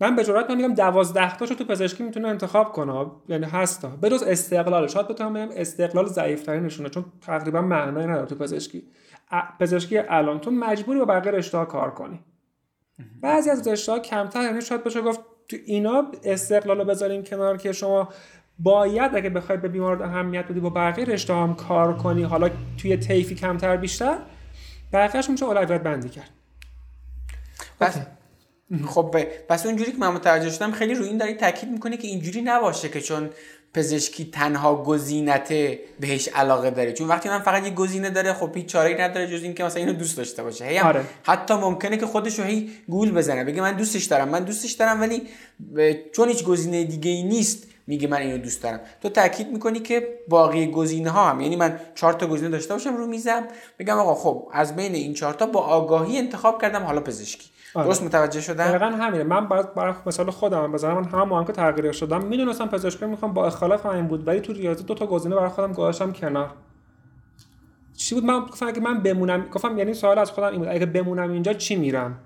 [0.00, 3.06] من به جرات من میگم 12 تاشو تو پزشکی می‌تونه انتخاب کنه.
[3.28, 4.86] یعنی هستا به جز استقلال.
[4.86, 8.82] شاید بتونم بگم استقلال ضعیف‌ترینشونه چون تقریبا معنی نداره تو پزشکی.
[9.60, 10.40] پزشکی الان.
[10.40, 12.20] تو مجبوری با بقیه رشته کار کنی.
[13.22, 17.72] بعضی از رشته کمتر یعنی شاید بشه گفت تو اینا استقلال رو بذاریم کنار که
[17.72, 18.08] شما
[18.58, 22.22] باید اگه بخوای به بیمار اهمیت بدی با بقیه رشته هم کار کنی.
[22.22, 24.18] حالا توی طیفی کمتر بیشتر.
[24.94, 26.30] بقیهش میشه اولویت بندی کرد.
[27.80, 27.94] بس
[28.86, 29.16] خب
[29.48, 32.88] پس اونجوری که من متوجه شدم خیلی روی این داری تاکید می‌کنه که اینجوری نباشه
[32.88, 33.30] که چون
[33.74, 35.52] پزشکی تنها گزینت
[36.00, 36.92] بهش علاقه داره.
[36.92, 39.92] چون وقتی من فقط یه گزینه داره خب هیچ چاره‌ای نداره جز اینکه مثلا اینو
[39.92, 40.64] دوست داشته باشه.
[40.64, 41.04] هی آره.
[41.22, 43.44] حتی ممکنه که خودش رو هی گول بزنه.
[43.44, 44.28] بگه من دوستش دارم.
[44.28, 45.22] من دوستش دارم ولی
[46.12, 48.80] چون هیچ گزینه دیگه ای نیست میگه من اینو دوست دارم.
[49.02, 52.96] تو تاکید می‌کنی که باقی گزینه ها هم یعنی من چهار تا گزینه داشته باشم
[52.96, 53.42] رو میزم
[53.78, 57.50] بگم آقا خب از بین این چهار تا با آگاهی انتخاب کردم حالا پزشکی.
[57.74, 57.86] آره.
[57.86, 59.24] درست متوجه شدم؟ دقیقا همینه.
[59.24, 63.46] من باید برای مثال خودم بزنم من هم که تغییر شدم می‌دونستم پزشکی می‌خوام با
[63.46, 66.50] اختلاف همین بود ولی تو ریاضی دو تا گزینه برای خودم گذاشتم کنار.
[67.96, 70.86] چی بود؟ من گفتم اگه من بمونم گفتم یعنی سوال از خودم این بود اگه
[70.86, 72.18] بمونم اینجا چی میرم؟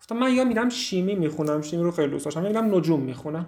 [0.00, 3.46] گفتم من یا میرم شیمی می‌خونم شیمی رو خیلی دوست داشتم یا میرم نجوم می‌خونم.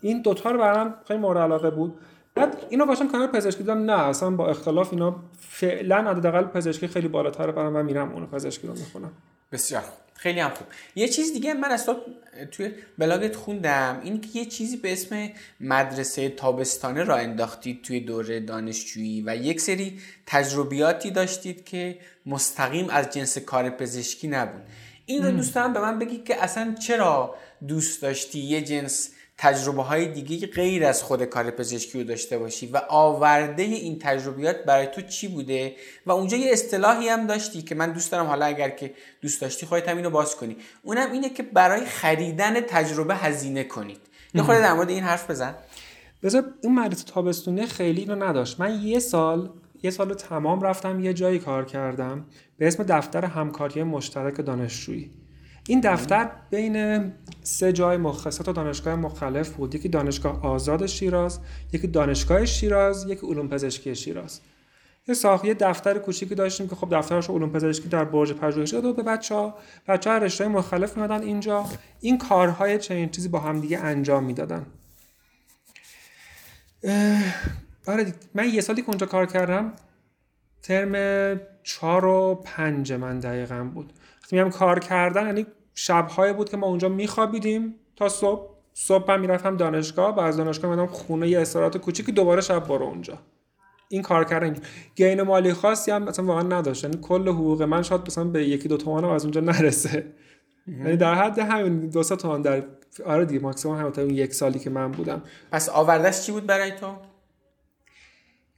[0.00, 1.98] این دوتا رو برام خیلی مورد علاقه بود.
[2.34, 7.08] بعد اینو باشم کنار پزشکی دیدم نه اصلا با اختلاف اینا فعلا حداقل پزشکی خیلی
[7.08, 9.12] بالاتر برام و میرم اونو پزشکی رو می‌خونم.
[9.52, 9.94] بسیار خوب.
[10.14, 10.66] خیلی هم خوب.
[10.94, 11.96] یه چیز دیگه من از تو
[12.50, 14.00] توی بلاگت خوندم.
[14.04, 15.28] این که یه چیزی به اسم
[15.60, 23.10] مدرسه تابستانه را انداختید توی دوره دانشجویی و یک سری تجربیاتی داشتید که مستقیم از
[23.10, 24.62] جنس کار پزشکی نبود.
[25.06, 27.34] این رو دوست دارم به من بگی که اصلا چرا
[27.68, 29.10] دوست داشتی یه جنس
[29.42, 34.64] تجربه های دیگه غیر از خود کار پزشکی رو داشته باشی و آورده این تجربیات
[34.64, 35.76] برای تو چی بوده؟
[36.06, 39.66] و اونجا یه اصطلاحی هم داشتی که من دوست دارم حالا اگر که دوست داشتی
[39.66, 40.56] خودت هم اینو باز کنی.
[40.82, 44.00] اونم اینه که برای خریدن تجربه هزینه کنید.
[44.34, 45.54] یه خورده در مورد این حرف بزن.
[46.22, 48.60] بذار این مدرسه تابستونی خیلی اینو نداشت.
[48.60, 49.50] من یه سال
[49.82, 52.24] یه سال تمام رفتم یه جایی کار کردم
[52.58, 55.10] به اسم دفتر همکاری مشترک دانشجویی.
[55.68, 59.74] این دفتر بین سه جای مخصص تا دانشگاه مختلف بود.
[59.74, 61.40] یکی دانشگاه آزاد شیراز
[61.72, 64.40] یکی دانشگاه شیراز یکی علوم پزشکی شیراز.
[65.08, 69.02] یه ساخت دفتر کوچیکی داشتیم که خب دفترش علوم پزشکی در برج پژوهشی داد به
[69.02, 69.34] بچه
[70.10, 71.66] ها رشته مختلف میادن اینجا.
[72.00, 74.66] این کارهای چنین چیزی با هم دیگه انجام می‌دادن.
[77.86, 79.72] آره من یه سالی که اونجا کار کردم
[80.62, 83.92] ترم چهار و پنج من دقیقا بود.
[84.32, 87.74] وقتی میگم کار کردن یعنی شبهایی بود که ما اونجا میخوابیدیم.
[87.96, 92.40] تا صبح صبح من می‌رفتم دانشگاه و از دانشگاه میدم خونه یه استراحت کوچیکی دوباره
[92.40, 93.18] شب برو اونجا.
[93.88, 94.56] این کار کردن.
[94.96, 96.84] گین مالی خاصی هم مثلا واقعا نداشت.
[96.84, 100.06] یعنی کل حقوق من شاید مثلا به یکی دو تومن از اونجا نرسه.
[100.66, 102.62] یعنی در حد همین دو سه تومن در
[103.06, 105.22] آره دیگه ماکسیمم همین اون یک سالی که من بودم.
[105.52, 106.96] پس آوردش چی بود برای تو؟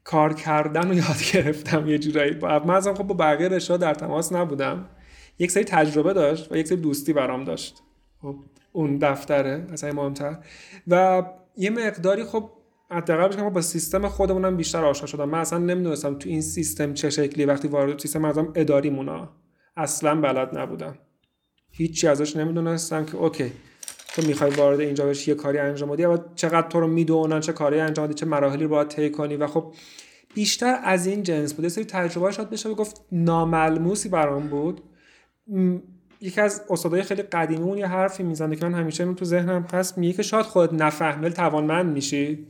[0.05, 2.35] کار کردن رو یاد گرفتم یه جورایی.
[2.43, 4.89] من اصلا خب با بقیه رشته در تماس نبودم.
[5.43, 7.83] یک سری تجربه داشت و یک سری دوستی برام داشت.
[8.23, 8.37] خب
[8.73, 10.37] اون دفتره از مهمتر.
[10.89, 11.23] و
[11.57, 12.51] یه مقداری خب
[12.91, 15.29] حداقل بشم با سیستم خودمونم بیشتر آشنا شدم.
[15.29, 19.31] من اصلا نمی‌دونستم تو این سیستم چه شکلی وقتی وارد سیستم ازم اداری مونا
[19.77, 20.99] اصلا بلد نبودم.
[21.71, 23.53] هیچی ازش نمی‌دونستم که اوکی
[24.15, 26.05] تو می‌خوای وارد اینجا بشی یه کاری انجام بدی.
[26.05, 29.37] و چقدر تو رو می‌دونن چه کاری انجام بدی چه مراحلی باید طی کنی.
[29.37, 29.75] و خب
[30.35, 31.63] بیشتر از این جنس بود.
[31.65, 34.81] یه سری تجربه شاید بشه گفت ناملموسی برام بود.
[36.21, 39.67] یکی از استادای خیلی قدیمی اون یه حرفی می‌زنه که من همیشه اون تو ذهنم
[39.73, 42.47] هست میگه که شاید خودت نفهمل توانمند میشی.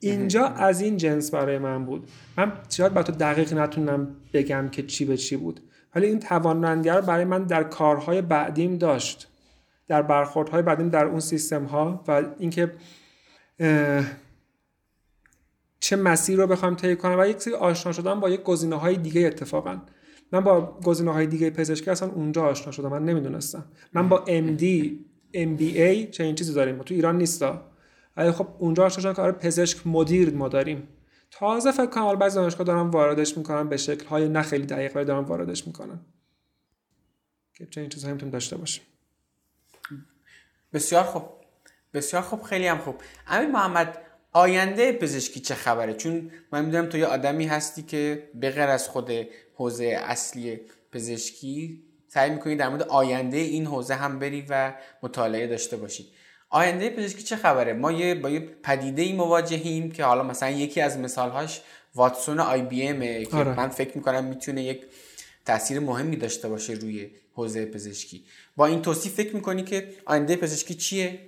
[0.00, 2.08] اینجا از این جنس برای من بود.
[2.36, 5.60] من شاید با تو دقیق نتونم بگم که چی به چی بود.
[5.94, 9.28] ولی این توانمندی رو برای من در کارهای بعدیم داشت.
[9.88, 12.72] در برخوردهای بعدیم در اون سیستم ها و اینکه
[15.80, 18.96] چه مسیر رو بخوام طی کنم و یک سری آشنا شدم با یک گزینه های
[18.96, 19.78] دیگه اتفاقا.
[20.32, 23.64] من با گزینه های دیگه پزشکی اصلا اونجا آشنا شدم من نمی‌دونستم.
[23.92, 24.64] من با MD
[25.34, 27.70] MBA چه این چیزی داریم؟ تو ایران نیستا.
[28.16, 30.88] ولی خب اونجا آشنا شدم که آره پزشک مدیر ما داریم.
[31.30, 34.96] تازه فکر کنم حالا بعضی دانشگاه دارم واردش می‌کنم به شکل های نه خیلی دقیق
[34.96, 36.00] ولی دارم واردش می‌کنم
[37.54, 38.84] که چه این چیزهایی می‌تونیم داشته باشیم.
[40.72, 41.22] بسیار خوب.
[41.94, 42.94] بسیار خوب خیلی هم خوب.
[43.26, 43.98] امیر محمد
[44.32, 48.88] آینده پزشکی چه خبره؟ چون من می‌دونم تو یه آدمی هستی که به غیر از
[48.88, 49.10] خود
[49.56, 50.60] حوزه اصلی
[50.92, 56.06] پزشکی سعی می‌کنی در مورد آینده این حوزه هم بری و مطالعه داشته باشی
[56.50, 60.80] آینده پزشکی چه خبره؟ ما یه با یه پدیده ای مواجهیم که حالا مثلا یکی
[60.80, 61.60] از مثالهاش
[61.94, 63.54] واتسون آی بی امه که آره.
[63.54, 64.82] من فکر می‌کنم می‌تونه یک
[65.46, 68.24] تاثیر مهمی داشته باشه روی حوزه پزشکی.
[68.56, 71.18] با این توصیف فکر می‌کنی که آینده پزشکی چیه؟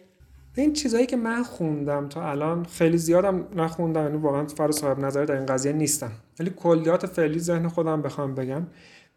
[0.62, 5.24] این چیزایی که من خوندم تا الان خیلی زیادم نخوندم یعنی واقعا فرا صاحب نظر
[5.24, 6.10] در این قضیه نیستم.
[6.40, 8.66] ولی کلیات فعلی ذهن خودم بخوام بگم.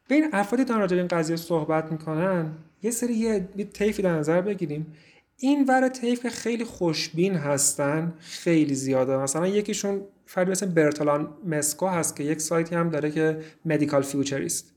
[0.07, 2.51] به این افرادی دارن راجع این قضیه صحبت می‌کنن
[2.83, 4.93] یه سری یه, طیفی در نظر بگیریم.
[5.37, 9.17] این ور طیف که خیلی خوشبین هستن خیلی زیاده.
[9.17, 14.73] مثلا یکیشون فرد مثل برتلان مسکو هست که یک سایتی هم داره که Medical Futurist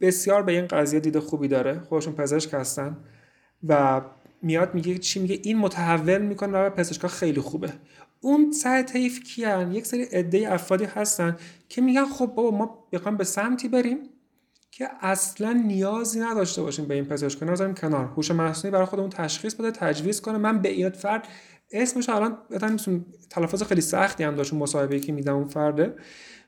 [0.00, 1.80] بسیار به این قضیه دید خوبی داره.
[1.80, 2.96] خودشون پزشک هستن
[3.68, 4.00] و
[4.42, 7.72] میاد میگه چی میگه؟ این متحول می‌کنه و پزشکا خیلی خوبه.
[8.20, 11.36] اون سر طیف کی‌ان یک سری عده افرادی هستن
[11.68, 13.98] که میگن خب بابا ما بخوام به سمتی بریم
[14.70, 18.04] که اصلا نیازی نداشته باشیم به این پزشک نظرم کنار.
[18.04, 20.38] هوش مصنوعی برای خودمون تشخیص بده تجویز کنه.
[20.38, 21.28] من به این فرد
[21.72, 25.94] اسمش الان مثلا تلفظ خیلی سختی هم داشت مصاحبه که میدم اون فرده.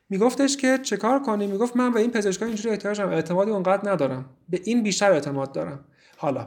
[0.09, 3.93] میگفتش که چه کار کنیم؟ می‌گفت من به این پزشکای اینجوری احتیاج دارم اعتمادی اونقدر
[3.93, 4.31] ندارم.
[4.49, 5.85] به این بیشتر اعتماد دارم.
[6.17, 6.47] حالا.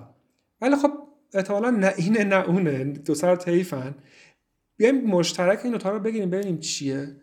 [0.62, 0.92] ولی خب
[1.34, 3.96] احتمالا نه اینه نه اونه دو سر طیفن
[4.78, 7.16] بیایم مشترک این دوتا رو بگیریم ببینیم چیه.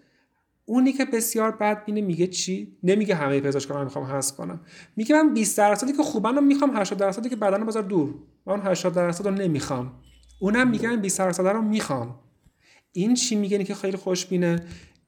[0.64, 4.60] اونی که بسیار بد بینه میگه چی؟ نمیگه همه پزشکان رو می‌خوام حذف کنم.
[4.96, 8.14] میگه من 20 درصدی که خوبن رو می‌خوام 80 درصدی که بدن بریزم دور.
[8.46, 9.92] من 80 درصد رو نمی‌خوام.
[10.38, 12.18] اونم میگه من 20 درصد رو می‌خوام.
[12.92, 14.60] این چی میگه؟ که خیلی خوشبینه.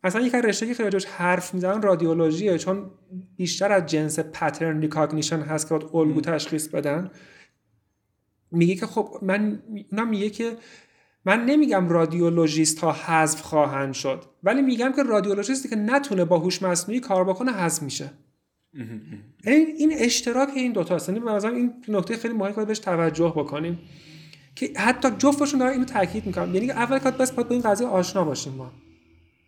[0.04, 2.90] مثلا یک رشته که خیلی راجعش حرف می‌زنن رادیولوژیه چون
[3.36, 7.10] بیشتر از جنس pattern recognition هست که باید الگو تشخیص بدن.
[8.54, 10.56] میگه که خب من اونم میگه که
[11.24, 16.62] من نمیگم رادیولوژیست ها حذف خواهند شد ولی میگم که رادیولوژیستی که نتونه با هوش
[16.62, 18.10] مصنوعی کار بکنه حذف میشه.
[19.44, 23.78] این اشتراک این دوتا هست یعنی این نکته خیلی مهمه که بهش توجه بکنیم
[24.54, 27.86] که حتی جفتشون دارن اینو تاکید می‌کنم یعنی اول کات بس باید با این قضیه
[27.86, 28.72] آشنا باشیم ما.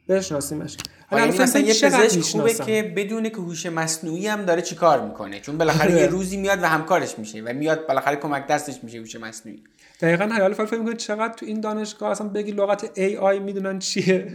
[0.08, 0.76] بشناسیمش.
[1.10, 5.58] حالا مثلا یه پزشک خوبه که بدونه که هوش مصنوعی هم داره چیکار می‌کنه؟ چون
[5.58, 9.62] بالاخره یه روزی میاد و همکارش میشه و میاد بالاخره کمک دستش میشه هوش مصنوعی.
[10.00, 14.32] دقیقا حالا فکر می‌کنه چقدر تو این دانشگاه اصلا بگی لغت ای آی می‌دونن چیه؟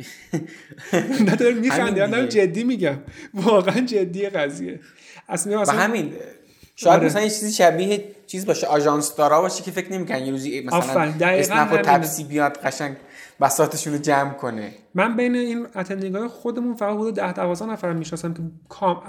[1.21, 2.97] نداره میخنده نه جدی میگم.
[3.33, 4.79] واقعا جدی قضیه.
[5.29, 6.13] اصلا همین
[6.75, 7.05] شاید آره.
[7.05, 11.27] مثلا یه چیزی شبیه چیز باشه آژانس دارا باشه که فکر نمی‌کنن یه روزی مثلا
[11.27, 12.95] اسنپ و تپسی بیاد قشنگ.
[13.41, 14.73] بساتشون رو جمع کنه.
[14.95, 19.01] من بین این اتندینگ های خودمون فقط حدود 10 12 نفر می‌شناسم که کام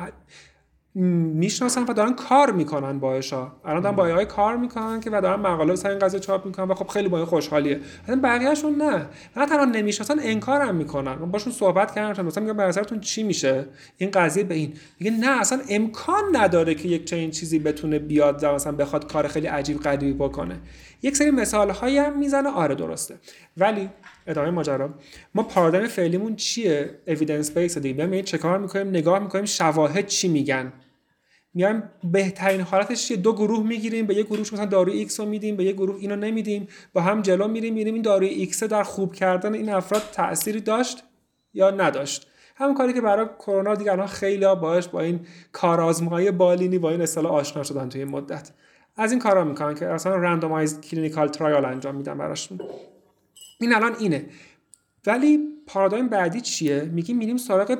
[0.95, 5.21] می‌شناسن و دارن کار می‌کنن با ها الان دارن با های کار می‌کنن که و
[5.21, 7.81] دارن مقاله سر این قضیه چاپ می‌کنن و خب خیلی با خوشحالیه.
[8.05, 9.07] مثلا بقیه‌شون نه.
[9.37, 11.15] نه تنها نمی‌شناسن انکارم می‌کنن.
[11.15, 13.67] من باشون صحبت کردم مثلا میگم به نظرتون چی میشه؟
[13.97, 14.75] این قضیه به این.
[15.01, 19.47] میگه نه اصلا امکان نداره که یک چنین چیزی بتونه بیاد مثلا بخواد کار خیلی
[19.47, 20.61] عجیب غریبی بکنه.
[21.03, 22.49] یک سری مثال هایی هم می‌زنه.
[22.49, 23.15] آره درسته.
[23.57, 23.91] ولی
[24.27, 24.95] ادامه ماجرا.
[25.35, 28.07] ما پارادایم فعلیمون چیه؟ evidence-based دیگه.
[28.07, 30.73] میایم چه کار می‌کنیم نگاه می‌کنیم شواهد چی میگن.
[31.55, 35.57] میایم بهترین حالتش چیه دو گروه می‌گیریم به یه گروه مثلا داروی ایکس رو میدیم
[35.57, 39.15] به یه گروه اینو نمیدیم با هم جلو میریم میریم این داروی ایکس در خوب
[39.15, 41.05] کردن این افراد تأثیری داشت
[41.55, 45.21] یا نداشت؟ همون کاری که برای کرونا دیگه الان خیلی باش با این
[45.53, 48.51] کارآزمایی بالینی با این اصطلاح آشنا شدن توی مدت.
[48.97, 52.61] از این کارا می‌کنن که اصلا randomized clinical trial انجام میدن براشون.
[53.63, 54.27] این الان اینه.
[55.07, 57.79] ولی پارادایم بعدی چیه؟ میگیم میریم سراغ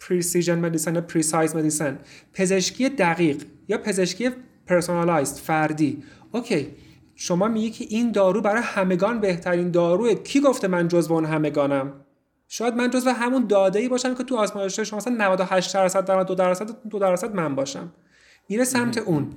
[0.00, 1.98] precision medicine precise medicine
[2.32, 4.30] پزشکی دقیق یا پزشکی
[4.66, 6.02] personalized فردی.
[6.32, 6.68] okay.
[7.14, 10.14] شما میگی که این دارو برای همگان بهترین داروه.
[10.14, 11.92] کی گفته من جزو اون همگانم؟
[12.48, 16.34] شاید من جزو همون داده ای باشم که تو آزمایش شما مثلا 98 درصد 2
[16.34, 17.92] درصد 2 درصد من باشم.
[18.48, 19.32] میره سمت اون.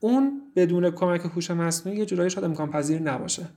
[0.00, 3.48] اون بدون کمک هوش مصنوعی یه جورایی شاید امکان پذیر نباشه.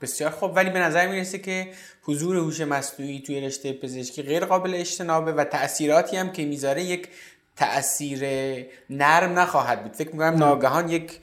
[0.00, 0.56] بسیار خوب.
[0.56, 1.68] ولی به نظر می‌رسه که
[2.02, 7.08] حضور هوش مصنوعی توی رشته پزشکی غیر قابل اجتنابه و تاثیراتی هم که می‌ذاره یک
[7.56, 8.20] تاثیر
[8.90, 9.92] نرم نخواهد بود.
[9.92, 11.20] فکر می‌کنم ناگهان یک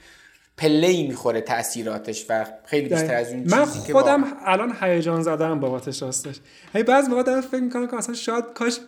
[0.58, 6.02] پله ای می‌خوره تاثیراتش و خیلی بیشتر از اون من خودم الان هیجان زدم بابتش
[6.02, 6.36] راستش.
[6.74, 8.80] هی بعضی موقع دارم فکر می‌کنم که مثلا شاید کاش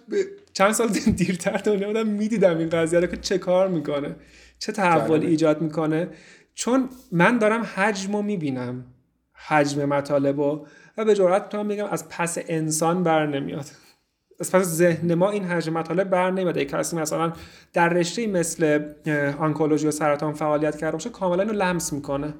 [0.53, 4.15] چند سال دیرتر دنیا بودم می‌دیدم این قضیه رو که چه کار می‌کنه
[4.59, 6.07] چه تحول ایجاد می‌کنه.
[6.55, 8.85] چون من دارم حجم رو می‌بینم.
[9.47, 10.65] حجم مطالب و
[10.97, 13.65] و به جرات می‌تونم بگم از پس انسان بر نمیاد.
[14.39, 16.57] از پس ذهن ما این حجم مطالب بر نمیاد.
[16.57, 17.33] کسی مثلا
[17.73, 18.89] در رشته مثل
[19.39, 22.33] آنکولوژی و سرطان فعالیت کرده باشه کاملا اینو لمس می‌کنه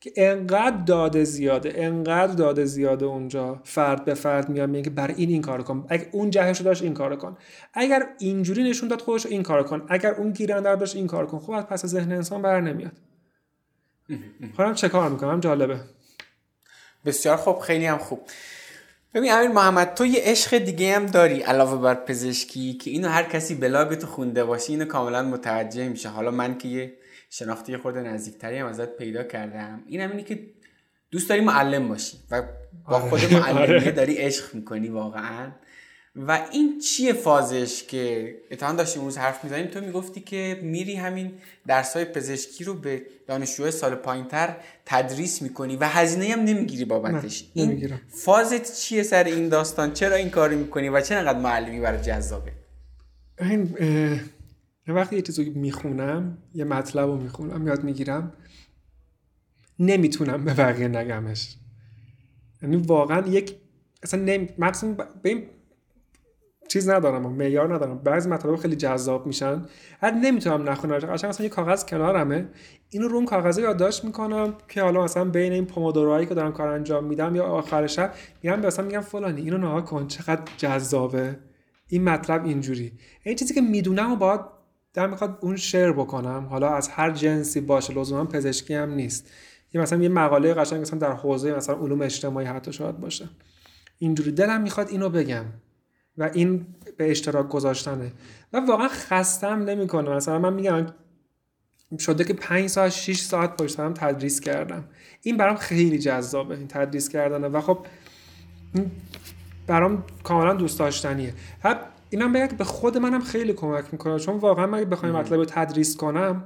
[0.00, 5.28] که انقدر داده زیاده انقدر داده زیاده اونجا فرد به فرد میاد میگه بر این
[5.28, 5.86] این کارو کن.
[5.88, 7.36] اگر اون جهش داشت این کارو کن.
[7.74, 9.86] اگر اینجوری نشون داد خودش این کارو کن.
[9.88, 11.38] اگر اون گیرنده داشت این کار کن.
[11.38, 12.92] خب از پس ذهن انسان بر نمیاد.
[14.56, 15.80] خودم چه کار می‌کنم؟ جالبه.
[17.04, 18.20] بسیار خوب خیلی هم خوب
[19.14, 23.22] ببین امیر محمد تو یه عشق دیگه هم داری علاوه بر پزشکی که اینو هر
[23.22, 26.92] کسی بلاگ تو خونده باشه اینو کاملا متوجه میشه حالا من که یه
[27.30, 30.46] شناختی خود نزدیکتری هم ازت پیدا کردم اینم اینه که
[31.10, 33.08] دوست داری معلم باشی و با آره.
[33.08, 33.90] خود معلمیه آره.
[33.90, 35.52] داری عشق می‌کنی واقعا
[36.28, 41.32] و این چیه فازش که اتحان داشتیم روز حرف می‌زنیم؟ تو می‌گفتی که میری همین
[41.66, 44.56] درس های پزشکی رو به دانشجوهای سال پایینتر
[44.86, 47.50] تدریس می‌کنی و هزینه هم نمی‌گیری بابتش.
[47.54, 52.02] این فازت چیه سر این داستان؟ چرا این کاری می‌کنی و چه انقدر معلمی برای
[52.02, 52.52] جذابه؟
[53.40, 53.74] این
[54.88, 58.32] وقتی یه چیزی می‌خونم یه مطلب رو می‌خونم یاد می‌گیرم
[59.78, 61.56] نمی‌تونم به بقیه نگمش.
[62.62, 63.56] یعنی واقعا یک
[64.02, 64.48] اصلا نمی...
[65.22, 65.46] به این
[66.70, 67.98] چیز ندارم معیار ندارم.
[67.98, 69.64] بعضی مطالب خیلی جذاب میشن.
[70.00, 70.98] هر نمی‌تونم نخونم.
[70.98, 72.48] قشنگ مثلا یه کاغذ کنارمه.
[72.90, 76.68] اینو رو اون کاغذه یادداشت می‌کنم که حالا مثلا بین این پومودوروهایی که دارم کار
[76.68, 79.40] انجام میدم یا آخر شب میگم مثلا میگم فلانی.
[79.40, 81.36] اینو نها کن چقدر جذابه.
[81.88, 82.92] این مطلب اینجوری.
[83.22, 84.40] این چیزی که می‌دونم و باید
[84.94, 86.46] در می‌خواد اون شعر بکنم.
[86.50, 89.30] حالا از هر جنسی باشه لزوما پزشکی هم نیست.
[89.74, 93.28] یه مثلا یه مقاله قشنگ مثلا در حوزه مثلا علوم اجتماعی حتی شاید باشه.
[93.98, 95.44] اینجوری دلم می‌خواد اینو بگم.
[96.20, 96.66] و این
[96.96, 98.12] به اشتراک گذاشتنه.
[98.52, 100.10] و واقعا خستم نمی‌کنه.
[100.10, 100.86] مثلا من میگم
[101.98, 104.84] شده که 5 ساعت 6 ساعت پشت سرم تدریس کردم.
[105.22, 107.86] این برام خیلی جذابه این تدریس کردنه و خب
[109.66, 111.34] برام کاملا دوست داشتنیه.
[112.10, 114.18] اینم بگم به خود منم خیلی کمک می‌کنه.
[114.18, 116.44] چون واقعا من بخوایم مطلب تدریس کنم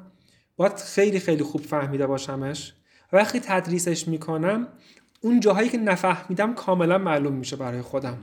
[0.57, 2.75] باید خیلی خیلی خوب فهمیده باشمش.
[3.13, 4.69] وقتی تدریسش می‌کنم
[5.21, 8.19] اون جاهایی که نفهمیدم کاملا معلوم میشه برای خودم.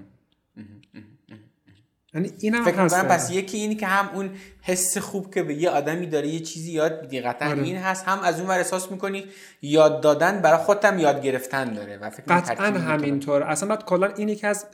[2.14, 3.06] یعنی اینم فکر هست.
[3.06, 4.30] پس یکی اینی که هم اون
[4.62, 7.64] حس خوب که به یه آدمی داره یه چیزی یاد میدی قطعا آره.
[7.64, 8.08] این هست.
[8.08, 9.26] هم از اون ور احساس می‌کنی
[9.62, 13.44] یاد دادن برای خودت هم یاد گرفتن داره و فکر قطعا همینطور.
[13.44, 14.66] اصلا بعد کلا این یکی از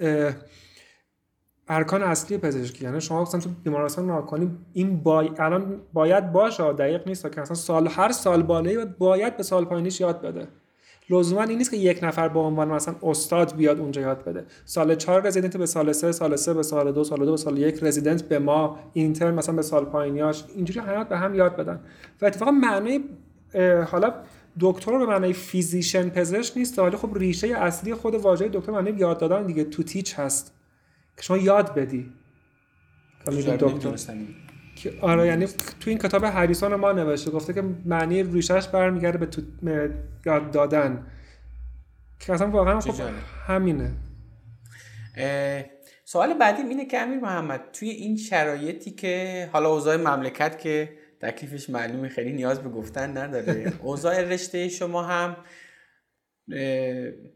[1.70, 5.30] ارکان اصلی پزشکی یعنی شما اصلا تو بیمارستان ناکنی این بای...
[5.40, 10.02] الان باید باشه دقیق نیست که اصلا سال هر سال بالایی باید به سال پایینیش
[10.02, 10.48] یاد بده.
[11.10, 14.46] لزوما این نیست که یک نفر به عنوان مثلا استاد بیاد اونجا یاد بده.
[14.66, 17.58] سال چهار رزیدنت به سال سه سال سه به سال دو سال دو به سال
[17.58, 21.80] یک رزیدنت به ما اینترن مثلا به سال پایینیاش اینجوری حیات به هم یاد بدن.
[22.22, 23.00] و اتفاقا معنی
[23.88, 24.14] حالا
[24.60, 29.18] دکتر به معنی فیزیشن پزشک نیست ولی خب ریشه اصلی خود واژه دکتر معنی یاد
[29.18, 29.64] دادن دیگه.
[29.64, 30.54] تو تیچ هست.
[31.18, 32.12] که شما یاد بدی.
[33.60, 34.16] دکتر.
[35.02, 35.46] آره یعنی
[35.80, 39.42] تو این کتاب هریسون ما نوشته گفته که معنی ریشش برمیگرده به تو
[40.26, 41.08] یاد دادن.
[42.20, 43.04] که اصلا واقعا خب
[43.48, 43.92] همینه.
[46.06, 50.90] سوال بعدی اینه که امیر محمد توی این شرایطی که حالا اوضاع مملکت که
[51.22, 53.74] تکلیفش معلومه خیلی نیاز به گفتن نداره.
[53.84, 55.38] اوضاع رشته شما هم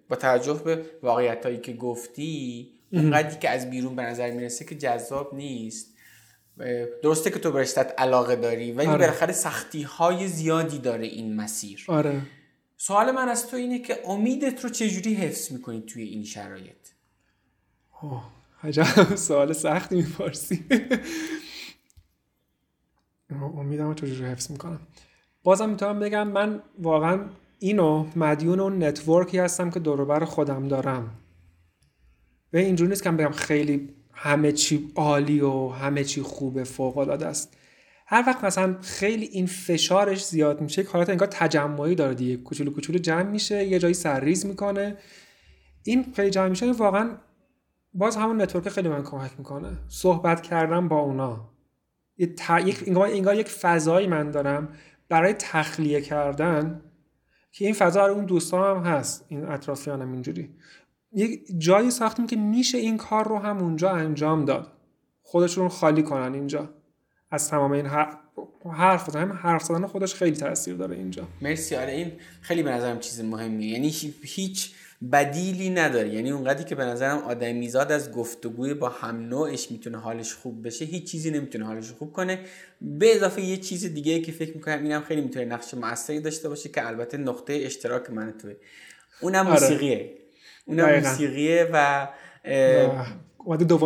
[0.09, 4.75] با توجه به واقعیت هایی که گفتی اونقدری که از بیرون به نظر می‌رسه که
[4.75, 5.90] جذاب نیست.
[7.03, 8.97] درسته که تو برشتت علاقه داری ولی آره.
[8.97, 11.85] بالاخره سختی های زیادی داره این مسیر.
[11.87, 12.21] آره.
[12.77, 16.87] سوال من از تو اینه که امیدت رو چجوری حفظ می‌کنی توی این شرایط؟
[18.63, 19.15] عجب.
[19.27, 20.65] سوال سختی می‌پرسی.
[23.57, 24.79] امیدم رو چجوری حفظ می‌کنم؟
[25.43, 31.17] بازم می‌تونم بگم من واقعا اینو مدیون اون network ی هستم که دوروبر خودم دارم.
[32.53, 37.27] و اینجوری نیست که بگم خیلی همه چی عالی و همه چی خوبه فوق العاده
[37.27, 37.57] است.
[38.05, 42.37] هر وقت مثلا خیلی این فشارش زیاد میشه حالت انگار تجمعی داره دیگه.
[42.37, 44.97] کوچولو کوچولو جمع میشه یه جایی سرریز می‌کنه.
[45.83, 47.17] این خیلی جمع میشه واقعا
[47.93, 49.69] باز همون network خیلی من کمک می‌کنه.
[49.89, 51.49] صحبت کردم با اونا.
[52.17, 52.41] یک
[52.87, 54.69] انگار یک فضایی من دارم
[55.09, 56.81] برای تخلیه کردن
[57.51, 59.25] که این فضا اون دوستان هم هست.
[59.27, 60.49] این اطرافیانم اینجوری.
[61.13, 64.71] یک جایی ساختیم که میشه این کار رو هم اونجا انجام داد.
[65.23, 66.69] خودشون خالی کنن اینجا.
[67.31, 67.85] از تمام این
[68.71, 71.27] حرف زدن حرف زدن خودش خیلی تاثیر داره اینجا.
[71.41, 71.75] مرسی.
[71.75, 73.71] آره این خیلی به نظرم چیز مهمیه.
[73.71, 73.93] یعنی
[74.23, 74.73] هیچ
[75.11, 76.09] بدیلی نداره.
[76.13, 80.85] یعنی اونقدری که به نظرم آدمیزاد از گفتگوی با هم نوعش می‌تونه حالش خوب بشه.
[80.85, 82.39] هیچ چیزی نمی‌تونه حالش خوب کنه.
[82.81, 86.69] به اضافه یه چیز دیگه که فکر می‌کنم اینم خیلی می‌تونه نقش موثری داشته باشه
[86.69, 88.55] که البته نقطه اشتراک من توه.
[89.21, 89.61] اونم آره.
[89.61, 90.20] موسیقیه.
[90.71, 92.07] اونم موسیقیه و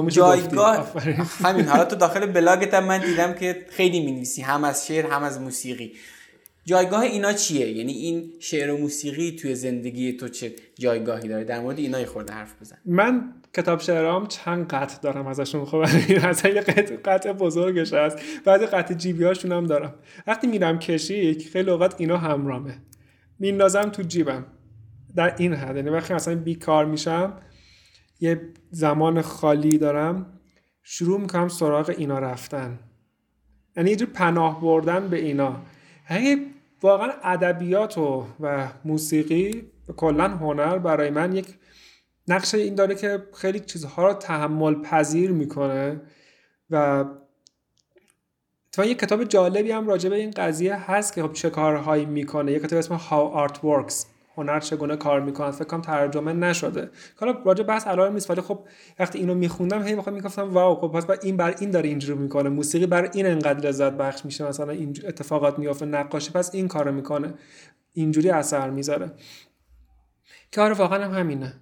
[0.09, 0.93] جایگاه.
[1.45, 5.23] همین حالا تو داخل بلاگت هم من دیدم که خیلی می‌نویسی هم از شعر هم
[5.23, 5.91] از موسیقی.
[6.65, 11.59] جایگاه اینا چیه؟ یعنی این شعر و موسیقی توی زندگی تو چه جایگاهی داره؟ در
[11.59, 12.77] مورد اینا خورده حرف بزن.
[12.85, 15.65] من کتاب شعرام چند قطع دارم ازشون.
[15.65, 15.77] خب
[16.23, 18.17] اصلا یه قطع, قطع بزرگش هست.
[18.45, 19.93] بعد قطع جیبی هاشون هم دارم.
[20.27, 22.77] وقتی میرم کشیک خیلی اوقات اینا همرامه.
[23.39, 24.45] میندازم تو جیبم.
[25.15, 25.75] در این حد.
[25.75, 27.33] یعنی وقتی مثلا بیکار میشم
[28.19, 28.41] یه
[28.71, 30.39] زمان خالی دارم
[30.83, 32.79] شروع می‌کنم سراغ اینا رفتن.
[33.77, 35.61] یعنی یه پناه بردن به اینا.
[36.09, 36.37] یعنی
[36.81, 41.47] واقعا ادبیات و, و موسیقی کلا هنر برای من یک
[42.27, 46.01] نقش این داره که خیلی چیزها رو تحمل پذیر می‌کنه
[46.69, 47.05] و
[48.71, 52.51] تو یک کتاب جالبی هم راجع به این قضیه هست که خب چه کارهایی می‌کنه.
[52.51, 54.14] یک کتاب اسم How Art Works.
[54.37, 56.89] هنر چگونه کار می‌کنه؟ فکر کنم ترجمه نشده.
[57.19, 58.67] حالا راجع بحث الان نیست ولی خب
[58.99, 62.49] وقتی اینو میخوندم هی می‌خوام می‌گفتم واو خب پس این بر این داره اینجوری می‌کنه.
[62.49, 66.91] موسیقی بر این انقدر لذت بخش میشه مثلا این اتفاقات میافته نقاشی پس این کارو
[66.91, 67.33] می‌کنه.
[67.93, 69.11] اینجوری اثر می‌ذاره.
[70.51, 71.53] که آره واقعا هم همینه.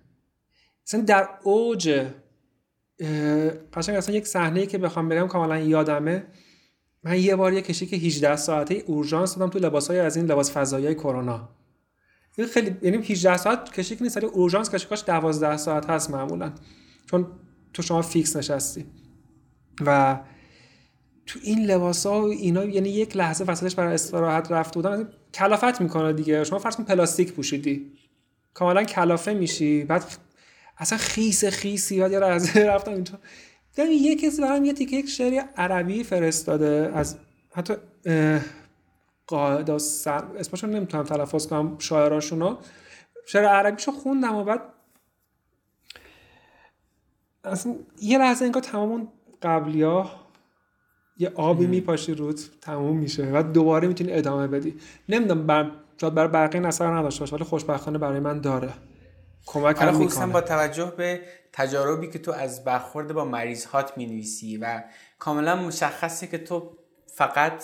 [0.88, 2.06] مثلا در اوج
[3.74, 6.26] قشنگ اصلا یک صحنه که بخوام بگم کاملا یادمه.
[7.04, 10.96] من یه بار یه کشیک 18 ساعته اورژانس دادم تو لباسای از این لباس فضایی
[10.96, 11.50] کرونا.
[12.38, 16.52] این خیلی یعنی 18 ساعت کشیک نیست ولی اورژانس کشیکاش 12 ساعت هست معمولا.
[17.12, 17.28] چون
[17.74, 18.86] تو شما fix نشستی.
[19.86, 20.20] و
[21.26, 25.82] تو این لباس ها و اینا یعنی یک لحظه وسطش برای استراحت رفت بودن کلافت
[25.82, 26.44] می‌کنه دیگه.
[26.44, 27.92] شما فرض کن پلاستیک پوشیدی.
[28.54, 29.84] کاملا کلافه میشی.
[29.84, 30.06] بعد
[30.78, 33.20] اصلا خیس خیسی بعد یه لحظه رفتم اینجا.
[33.76, 37.18] دیدم یه کسی برام یه تیکه یک شعری عربی فرستاده از
[37.52, 37.74] حتی
[39.28, 42.58] قاعده سر اسمشون نمی‌تونم تلفظ کنم شاعراشونو.
[43.28, 44.62] شعر عربیشو خوندم و بعد
[47.44, 49.08] اصلا یه لحظه انگار تمام اون
[49.42, 50.12] قبلی ها
[51.18, 54.76] یه آبی میپاشی رود تموم میشه و دوباره می‌تونی ادامه بدی.
[55.10, 55.72] نمی‌دونم بر
[56.02, 58.74] شاید برای بقیه اثر نداشته باشه ولی خوشبختانه برای من داره.
[59.46, 60.26] کمک هم می‌کنه.
[60.26, 61.22] با توجه به
[61.54, 64.84] تجاربی که تو از برخورد با مریض هات می‌نویسی و
[65.20, 66.78] کاملا مشخصه که تو
[67.16, 67.64] فقط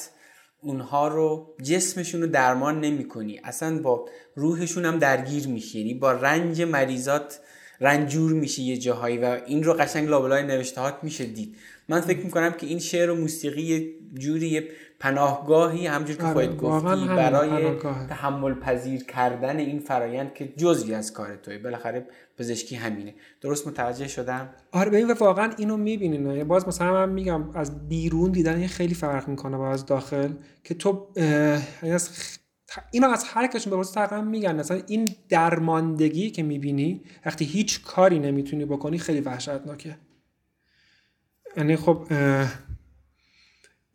[0.62, 5.80] اونها رو جسمشون رو درمان نمی کنی اصلا با روحشون هم درگیر میشی.
[5.80, 7.40] یعنی با رنج مریضات
[7.82, 11.56] رنجور میشه یه جاهایی و این رو قشنگ لابلای نوشتهات میشه دید.
[11.90, 14.64] من فکر می‌کنم که این شعر و موسیقی جوری
[15.00, 17.78] پناهگاهی همجور که آره، خودت گفتی برای
[18.10, 22.06] تحمل پذیر کردن این فرایند که جزوی از کار توی بالاخره
[22.38, 23.14] پزشکی همینه.
[23.42, 26.44] درست متوجه شدم؟ آره ببین واقعا اینو می‌بینین.
[26.44, 30.30] باز مثلا من میگم از بیرون دیدن خیلی فرق می‌کنه با از داخل
[30.64, 32.10] که تو یعنی از
[32.92, 34.56] اینو از هر کشون بپرسی تقریبا میگن.
[34.56, 39.98] مثلا این درماندگی که می‌بینی وقتی هیچ کاری نمی‌تونی بکنی خیلی وحشتناکه.
[41.58, 42.06] یعنی خب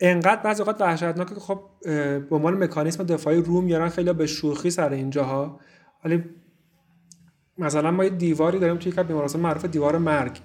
[0.00, 4.70] انقدر بعضی اوقات وحشتناکه که خب به عنوان مکانیسم دفاعی رو میارن خیلی به شوخی
[4.70, 5.60] سر اینجاها.
[6.04, 6.24] ولی
[7.58, 10.38] مثلا ما یه دیواری داریم توی یک بیمارستان معروف دیوار مرگ.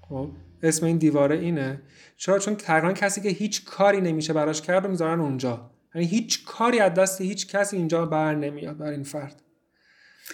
[0.00, 0.30] خب
[0.62, 1.82] اسم این دیواره اینه.
[2.16, 5.70] چرا؟ چون تقریبا کسی که هیچ کاری نمیشه براش کرد می‌ذارن اونجا.
[5.94, 9.42] یعنی هیچ کاری از دست هیچ کسی اینجا بر نمیاد بر این فرد.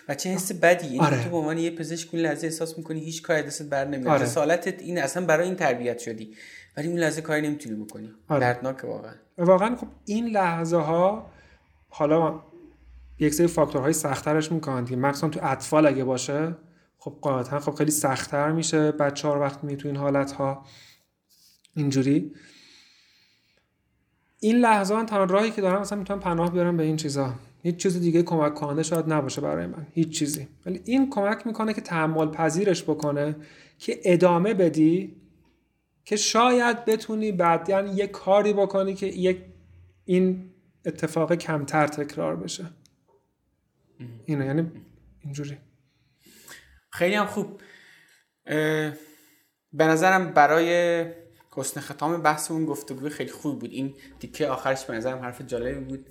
[0.08, 0.98] و چه حس بدی.
[0.98, 1.24] آره.
[1.24, 4.08] تو به عنوان یه پزشک اون لحظه احساس می‌کنی هیچ کاری دستت بر نمیاد.
[4.08, 4.22] آره.
[4.22, 6.34] رسالتت این اصلا برای این تربیت شدی.
[6.76, 8.10] ولی اون لحظه کاری نمی‌تونی بکنی.
[8.28, 8.40] آره.
[8.40, 9.14] دردناک واقعا.
[9.38, 11.30] واقعا خب این لحظه ها
[11.88, 12.40] حالا
[13.18, 16.56] یک سری فاکتورهای سختترش می‌کنن که مخصوصا تو اطفال اگه باشه
[16.98, 18.92] خب قاعدتا خب خیلی سختتر میشه.
[18.92, 20.66] بچه ها وقت می تو این حالت ها
[21.76, 22.32] اینجوری.
[24.44, 27.34] این لحظه ها تنها راهی که دارم مثلا می‌تونم پناه بیارم به این چیزا.
[27.62, 29.86] هیچ چیز دیگه کمک کننده شاید نباشه برای من.
[29.92, 30.48] هیچ چیزی.
[30.66, 33.36] ولی این کمک می‌کنه که تحمل پذیرش بکنه
[33.78, 35.16] که ادامه بدی
[36.04, 39.38] که شاید بتونی بعد یعنی یه کاری بکنی که یک
[40.04, 40.50] این
[40.86, 42.64] اتفاق کمتر تکرار بشه.
[44.24, 44.46] اینه.
[44.46, 44.70] یعنی
[45.24, 45.58] اینجوری.
[46.90, 47.60] خیلی هم خوب.
[49.72, 51.04] به نظرم برای
[51.56, 53.70] حسن ختام بحث اون گفتگوی خیلی خوب بود.
[53.72, 56.06] این تیکه آخرش به نظرم حرف جالبی بود.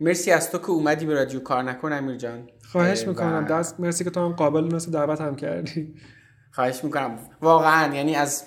[0.00, 1.40] مرسی از تو که اومدی به رادیو.
[1.40, 2.48] کار نکن امیر جان.
[2.72, 3.44] خواهش می‌کنم.
[3.44, 5.94] دست مرسی که تو هم قابل نست دعوت هم کردی.
[6.52, 7.18] خواهش می‌کنم.
[7.40, 8.44] واقعا یعنی از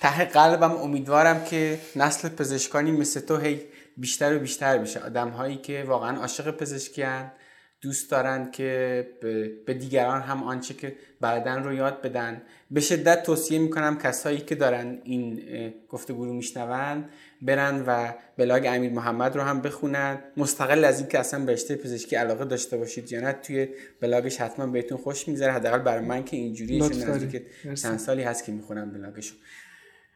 [0.00, 3.60] ته قلبم امیدوارم که نسل پزشکانی مثل تو هی
[3.96, 5.00] بیشتر و بیشتر بشه.
[5.00, 7.02] آدم هایی که واقعا عاشق پزشکی
[7.82, 9.08] دوست دارن که
[9.66, 12.42] به دیگران هم آنچه که بلدن رو یاد بدن.
[12.70, 15.42] به شدت توصیه می‌کنم کسایی که دارن این
[15.88, 17.04] گفتگو رو میشنون
[17.42, 20.18] برن و بلاگ امیر محمد رو هم بخونن.
[20.36, 23.68] مستقل از اینکه اصلا به رشته پزشکی علاقه داشته باشید یا نه توی
[24.00, 25.52] بلاگش حتما بهتون خوش میگذره.
[25.52, 27.42] حداقل برای من که اینجوری نزدیک
[27.82, 29.34] چند سالی هست که می‌خونم بلاگشو.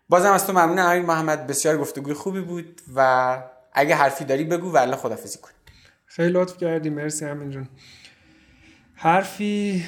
[0.09, 1.47] بازم از تو ممنون امیر محمد.
[1.47, 3.39] بسیار گفتگوی خوبی بود و
[3.73, 5.51] اگه حرفی داری بگو و الله خدافظی کن.
[6.17, 7.69] خیلی لطف کردی مرسی همین جون.
[8.95, 9.85] حرفی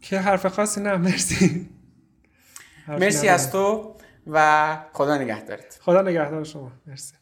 [0.00, 1.70] که حرف خاصی نه مرسی.
[2.88, 3.96] مرسی از تو
[4.26, 5.78] و خدا نگهدارت.
[5.82, 6.72] خدا نگهدار شما.
[6.86, 7.14] مرسی.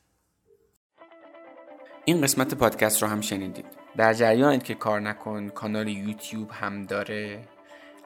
[2.05, 3.66] این قسمت پادکست رو هم شنیدید.
[3.97, 7.43] در جریانید که کار نکن کانال یوتیوب هم داره.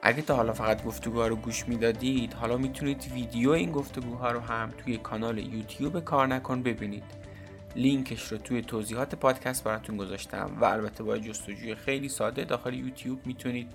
[0.03, 4.71] اگه تا حالا فقط گفتگوها رو گوش می‌دادید حالا می‌تونید ویدیو این گفتگوها رو هم
[4.77, 7.34] توی کانال یوتیوب کار نکن ببینید.
[7.75, 13.25] لینکش رو توی توضیحات پادکست براتون گذاشتم و البته با جستجوی خیلی ساده داخل یوتیوب
[13.25, 13.67] می‌تونید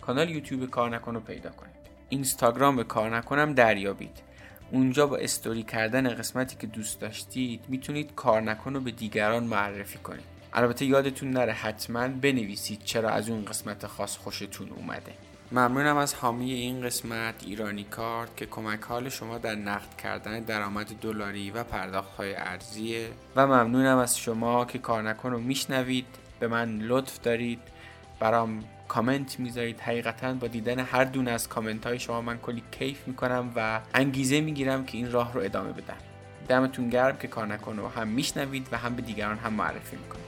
[0.00, 1.74] کانال یوتیوب کار نکن رو پیدا کنید.
[2.08, 4.22] اینستاگرام به کار نکنم دریابید.
[4.70, 9.98] اونجا با استوری کردن قسمتی که دوست داشتید می‌تونید کار نکن رو به دیگران معرفی
[9.98, 10.24] کنید.
[10.52, 15.12] البته یادتون نره حتما بنویسید چرا از اون قسمت خاص خوشتون اومده.
[15.52, 20.86] ممنونم از حامی این قسمت ایرانی کارت که کمک حال شما در نقد کردن درآمد
[21.00, 26.06] دلاری و پرداخت های ارزیه و ممنونم از شما که کار نکن رو میشنوید.
[26.40, 27.60] به من لطف دارید.
[28.20, 29.80] برام کامنت می‌ذارید.
[29.80, 34.40] حقیقتا با دیدن هر دونه از کامنت های شما من کلی کیف می‌کنم و انگیزه
[34.40, 35.96] می‌گیرم که این راه رو ادامه بدم.
[36.48, 40.27] دمتون گرم که کار نکن رو هم میشنوید و هم به دیگران هم معرفی می‌کنید.